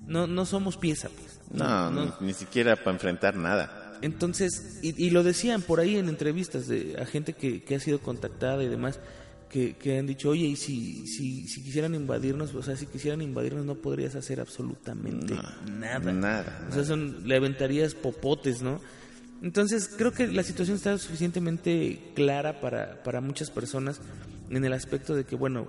[0.05, 1.39] No, no somos pieza, pues.
[1.51, 3.97] No, Ni, ni siquiera para enfrentar nada.
[4.03, 7.79] Entonces, y, y lo decían por ahí en entrevistas de, a gente que, que ha
[7.79, 8.99] sido contactada y demás,
[9.53, 13.21] que, que han dicho, oye, y si, si, si quisieran invadirnos, o sea, si quisieran
[13.21, 16.11] invadirnos no podrías hacer absolutamente nada.
[16.11, 18.81] nada, O sea, son, le aventarías popotes, ¿no?
[19.43, 24.01] Entonces, creo que la situación está suficientemente clara para, para muchas personas
[24.49, 25.67] en el aspecto de que, bueno,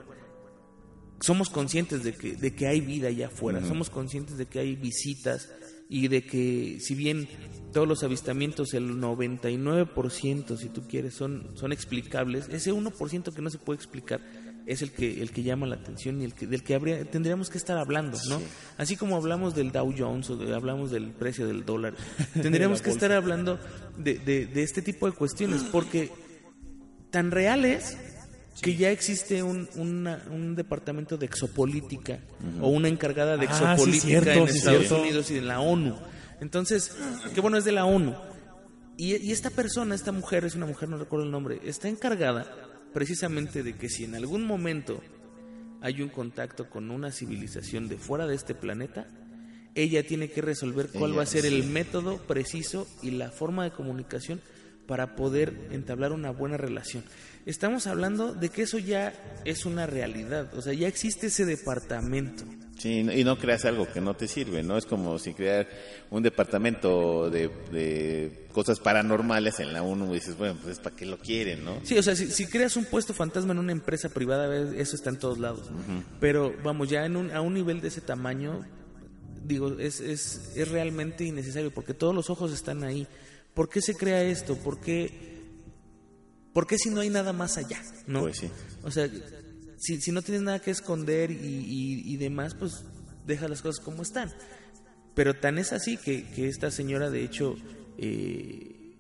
[1.20, 4.76] somos conscientes de que, de que hay vida allá afuera, somos conscientes de que hay
[4.76, 5.50] visitas
[5.94, 7.28] y de que si bien
[7.72, 13.50] todos los avistamientos, el 99% si tú quieres, son, son explicables, ese 1% que no
[13.50, 14.20] se puede explicar
[14.66, 17.50] es el que, el que llama la atención y el que, del que habría, tendríamos
[17.50, 18.40] que estar hablando, ¿no?
[18.78, 21.94] Así como hablamos del Dow Jones o de- hablamos del precio del dólar,
[22.42, 23.58] tendríamos que estar hablando
[23.98, 26.10] de, de, de este tipo de cuestiones porque
[27.10, 27.98] tan reales
[28.62, 32.18] que ya existe un, una- un departamento de exopolítica
[32.60, 34.90] o una encargada de Ah, sí, exopolítica cierto, en Estados.
[34.90, 35.96] Unidos y en la ONU.
[36.40, 36.96] Entonces,
[37.34, 38.14] qué bueno, es de la ONU.
[38.96, 42.46] Y, y esta persona, esta mujer, es una mujer, no recuerdo el nombre, está encargada
[42.92, 45.00] precisamente de que si en algún momento
[45.80, 49.08] hay un contacto con una civilización de fuera de este planeta,
[49.74, 53.64] ella tiene que resolver cuál Ella, va a ser el método preciso y la forma
[53.64, 54.40] de comunicación
[54.86, 57.04] para poder entablar una buena relación.
[57.46, 59.12] Estamos hablando de que eso ya
[59.44, 62.44] es una realidad, o sea, ya existe ese departamento.
[62.78, 64.76] Sí, y no creas algo que no te sirve, ¿no?
[64.76, 65.68] Es como si crear
[66.10, 71.06] un departamento de, de cosas paranormales en la ONU y dices, bueno, pues ¿para qué
[71.06, 71.78] lo quieren, no?
[71.84, 75.10] Sí, o sea, si, si creas un puesto fantasma en una empresa privada, eso está
[75.10, 75.70] en todos lados.
[76.20, 78.64] Pero vamos, ya en un, a un nivel de ese tamaño,
[79.44, 83.06] digo, es, es, es realmente innecesario porque todos los ojos están ahí.
[83.54, 84.56] ¿Por qué se crea esto?
[84.56, 85.10] ¿Por qué,
[86.52, 87.80] por qué si no hay nada más allá?
[88.06, 88.20] ¿no?
[88.22, 88.50] Pues sí.
[88.82, 89.08] O sea,
[89.78, 92.84] si, si no tienes nada que esconder y, y- y demás, pues
[93.26, 94.30] deja las cosas como están.
[95.14, 97.54] Pero tan es así que, que esta señora, de hecho,
[97.98, 98.96] eh,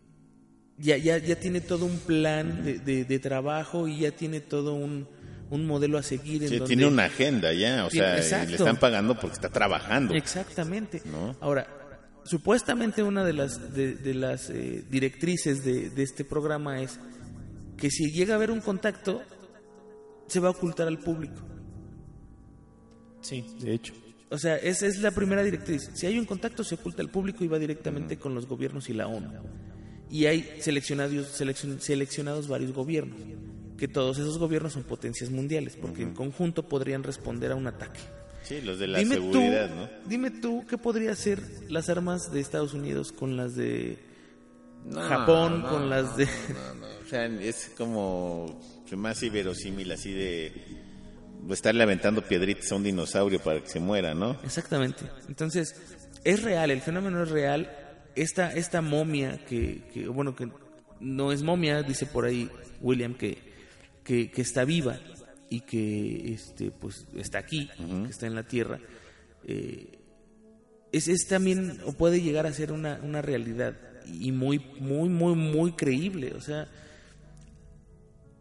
[0.78, 4.74] ya, ya, ya tiene todo un plan de, de- de trabajo y ya tiene todo
[4.74, 5.08] un,
[5.50, 6.42] un modelo a seguir.
[6.44, 9.48] En Sí, donde, tiene una agenda ya, o Tiene- sea, le están pagando porque está
[9.48, 10.14] trabajando.
[10.14, 11.02] Exactamente.
[11.06, 11.36] ¿No?
[11.40, 11.66] Ahora,
[12.24, 16.98] supuestamente una de las, de, de las eh, directrices de, de este programa es
[17.76, 19.22] que si llega a haber un contacto,
[20.26, 21.40] se va a ocultar al público.
[23.20, 23.94] Sí, de hecho.
[24.30, 25.90] O sea, esa es la primera directriz.
[25.94, 28.94] Si hay un contacto, se oculta al público y va directamente con los gobiernos y
[28.94, 29.30] la ONU.
[30.10, 33.18] Y hay seleccionados, seleccion- seleccionados varios gobiernos,
[33.78, 38.00] que todos esos gobiernos son potencias mundiales, porque en conjunto podrían responder a un ataque.
[38.44, 39.88] Sí, los de la dime seguridad, tú, ¿no?
[40.06, 41.40] Dime tú, ¿qué podría hacer
[41.70, 43.98] las armas de Estados Unidos con las de
[44.84, 46.24] No, Japón, no, con las de...
[46.24, 48.60] O sea, es como
[49.06, 50.52] hace inverosímil así de
[51.50, 54.38] estarle aventando piedritas a un dinosaurio para que se muera, ¿no?
[54.44, 55.04] Exactamente.
[55.28, 55.74] Entonces,
[56.22, 57.70] es real, el fenómeno es real.
[58.14, 60.48] Esta, esta momia que, que, bueno, que
[61.00, 63.38] no es momia, dice por ahí William, que,
[64.04, 65.00] que, que está viva
[65.50, 68.78] y que este, pues, está aquí, que está en la Tierra,
[69.46, 69.98] eh,
[70.92, 73.76] es, es también, o puede llegar a ser una, una realidad
[74.06, 76.34] y muy, muy, muy, muy creíble.
[76.34, 76.68] O sea,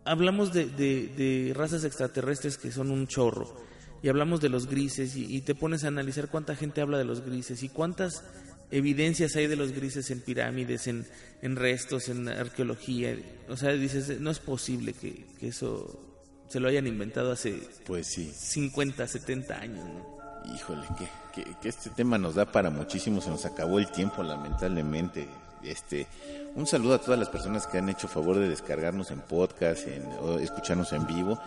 [0.06, 3.56] hablamos de, de- de razas extraterrestres que son un chorro
[4.02, 7.06] y hablamos de los grises y, y te pones a analizar cuánta gente habla de
[7.06, 8.24] los grises y cuántas
[8.70, 11.06] evidencias hay de los grises en pirámides, en,
[11.42, 13.18] en restos, en arqueología.
[13.48, 16.13] O sea, dices, no es posible que, que eso
[16.54, 18.32] se lo hayan inventado hace Pues sí.
[18.32, 19.84] 50, 70 años.
[19.84, 20.54] ¿no?
[20.54, 21.08] Híjole, que,
[21.44, 25.28] que, que este tema nos da para muchísimo, se nos acabó el tiempo lamentablemente.
[25.64, 26.06] Este,
[26.54, 30.04] un saludo a todas las personas que han hecho favor de descargarnos en podcast, en,
[30.22, 31.40] o escucharnos en vivo.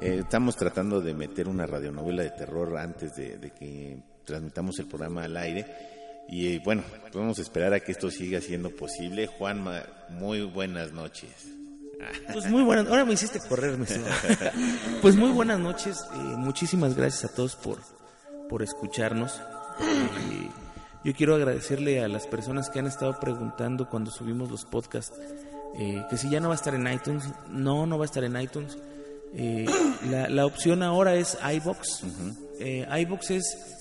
[0.00, 4.86] Eh, estamos tratando de meter una radionovela de terror antes de, de que transmitamos el
[4.86, 5.66] programa al aire.
[6.28, 6.82] Y eh, bueno,
[7.12, 9.28] podemos esperar a que esto siga siendo posible.
[9.28, 11.57] Juanma, muy buenas noches.
[12.32, 13.86] Pues muy buenas, ahora me hiciste correr, mi.
[15.02, 17.78] Pues muy buenas noches, eh, muchísimas gracias a todos por,
[18.48, 19.40] por escucharnos.
[19.80, 20.50] Eh,
[21.04, 25.18] yo quiero agradecerle a las personas que han estado preguntando cuando subimos los podcasts
[25.78, 27.24] eh, que si ya no va a estar en iTunes.
[27.50, 28.78] No, no va a estar en iTunes.
[29.34, 29.66] Eh,
[30.10, 32.04] la, la opción ahora es iBox.
[32.60, 33.76] IBox es,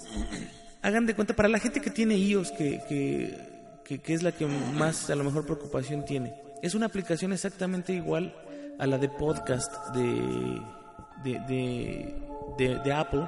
[0.82, 4.32] hagan de cuenta, para la gente que tiene iOS, que, que, que, que es la
[4.32, 6.47] que más a lo mejor preocupación tiene.
[6.62, 8.34] Es una aplicación exactamente igual
[8.80, 10.62] a la de podcast de,
[11.24, 12.16] de, de,
[12.58, 13.28] de- de Apple.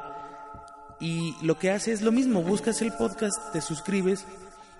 [1.00, 4.26] Y lo que hace es lo mismo, buscas el podcast, te suscribes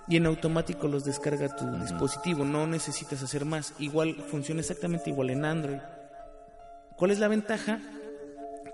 [0.08, 3.72] y en automático los descarga tu dispositivo, no necesitas hacer más.
[3.78, 5.78] Igual funciona exactamente igual en Android.
[6.96, 7.80] ¿Cuál es la ventaja?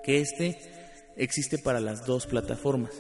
[0.03, 0.59] Que este
[1.17, 2.91] existe para las dos plataformas.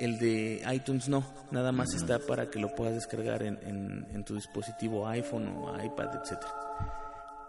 [0.00, 4.24] El de iTunes no, nada más está para que lo puedas descargar en, en- en
[4.24, 6.52] tu dispositivo iPhone o iPad, etcétera.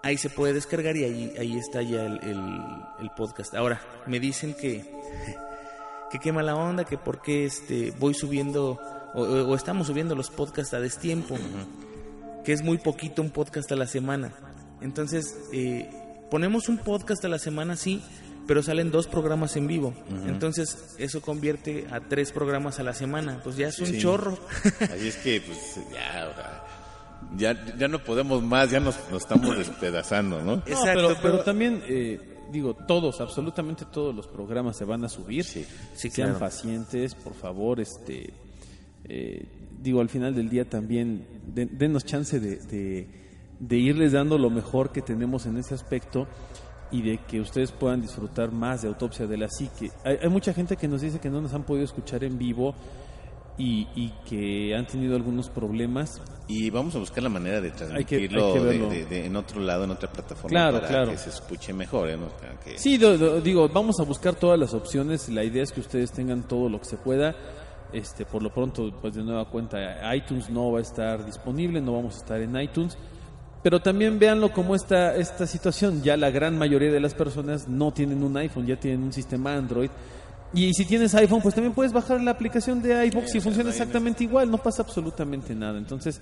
[0.03, 3.55] Ahí se puede descargar y ahí, ahí está ya el, el- el podcast.
[3.55, 4.85] Ahora, me dicen que,
[6.11, 8.79] que qué mala onda, que por qué este, voy subiendo
[9.15, 11.35] o, o- o estamos subiendo los podcasts a destiempo,
[12.43, 14.31] que es muy poquito un podcast a la semana.
[14.81, 15.89] Entonces, eh,
[16.29, 18.03] ponemos un podcast a la semana, sí,
[18.47, 19.93] pero salen dos programas en vivo.
[20.27, 23.41] Entonces, eso convierte a tres programas a la semana.
[23.43, 23.99] Pues ya es un Sí.
[23.99, 24.37] chorro.
[24.81, 26.63] Así es que, pues, ya, o sea,
[27.37, 30.57] ya, ya no podemos más, ya nos, nos estamos despedazando, ¿no?
[30.57, 32.19] No, Exacto, pero, pero pero- también, eh,
[32.51, 35.43] digo, todos, absolutamente todos los programas se van a subir.
[35.43, 35.65] Sí.
[35.95, 36.39] Sí, Sean claro.
[36.39, 37.79] pacientes, por favor.
[37.79, 38.31] este
[39.07, 39.45] eh,
[39.81, 43.07] Digo, al final del día también, den- denos chance de, de,
[43.59, 46.27] de irles dando lo mejor que tenemos en ese aspecto
[46.95, 49.91] y de que ustedes puedan disfrutar más de Autopsia de la Psique.
[50.03, 52.73] Hay, hay mucha gente que nos dice que no nos han podido escuchar en vivo
[53.57, 56.21] y, y que han tenido algunos problemas.
[56.47, 58.89] Y vamos a buscar la manera de Hay que- transmitirlo hay que de- verlo.
[58.89, 61.11] de- de- en otro lado, en otra plataforma, Claro, para claro.
[61.11, 62.17] que se escuche mejor, ¿eh?
[62.63, 65.27] que- Sí, do- do- digo, vamos a buscar todas las opciones.
[65.29, 67.35] La idea es que ustedes tengan todo lo que se pueda.
[67.93, 69.77] Este, por lo pronto, pues de nueva cuenta,
[70.15, 72.97] iTunes no va a estar disponible, no vamos a estar en iTunes.
[73.65, 76.03] Pero también véanlo como esta, esta situación.
[76.03, 79.55] Ya la gran mayoría de las personas no tienen un iPhone, ya tienen un sistema
[79.55, 79.89] Android.
[80.53, 84.23] Y si tienes iPhone, pues también puedes bajar la aplicación de iBox y funciona exactamente
[84.23, 85.79] igual, no pasa absolutamente nada.
[85.79, 86.21] Entonces,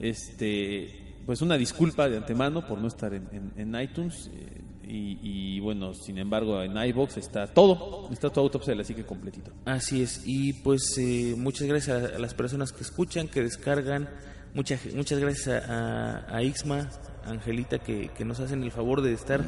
[0.00, 4.30] este, pues una disculpa de antemano por no estar en, en- en iTunes.
[4.32, 8.84] eh, y, y, bueno, sin embargo, en iBox está todo, está todo Autopsia de la
[8.84, 9.50] Psique completito.
[9.66, 14.08] Así es, y pues eh, muchas gracias a las personas que escuchan, que descargan,
[14.54, 16.88] muchas muchas gracias a, a, a Ixma,
[17.24, 19.44] a Angelita, que, que nos hacen el favor de estar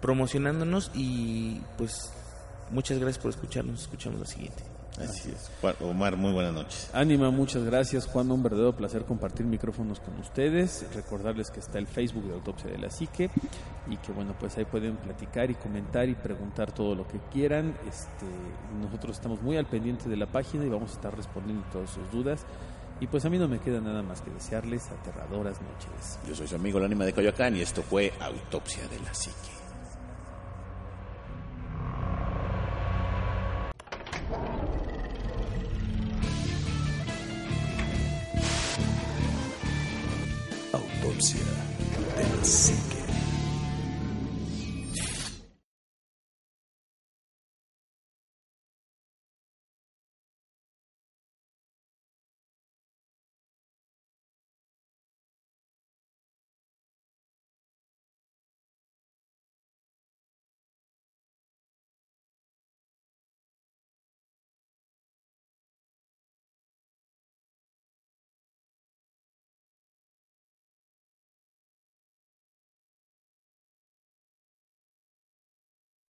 [0.00, 2.12] promocionándonos y pues
[2.70, 4.62] muchas gracias por escucharnos, escuchamos la siguiente.
[5.00, 5.50] Así es.
[5.80, 6.88] Omar, muy buenas noches.
[6.92, 11.88] Ánima, muchas gracias Juan, un verdadero placer compartir micrófonos con ustedes, recordarles que está el
[11.88, 13.28] Facebook de Autopsia de la Psique
[13.88, 17.76] y que bueno, pues ahí pueden platicar y comentar y preguntar todo lo que quieran.
[17.88, 18.26] Este,
[18.80, 22.08] nosotros estamos muy al pendiente de la página y vamos a estar respondiendo todas sus
[22.12, 22.46] dudas.
[23.00, 26.18] Y pues a mí no me queda nada más que desearles aterradoras noches.
[26.26, 29.54] Yo soy su amigo el ánima de Coyoacán y esto fue Autopsia de la Psique.
[40.72, 41.40] Autopsia
[42.16, 43.03] de la psique.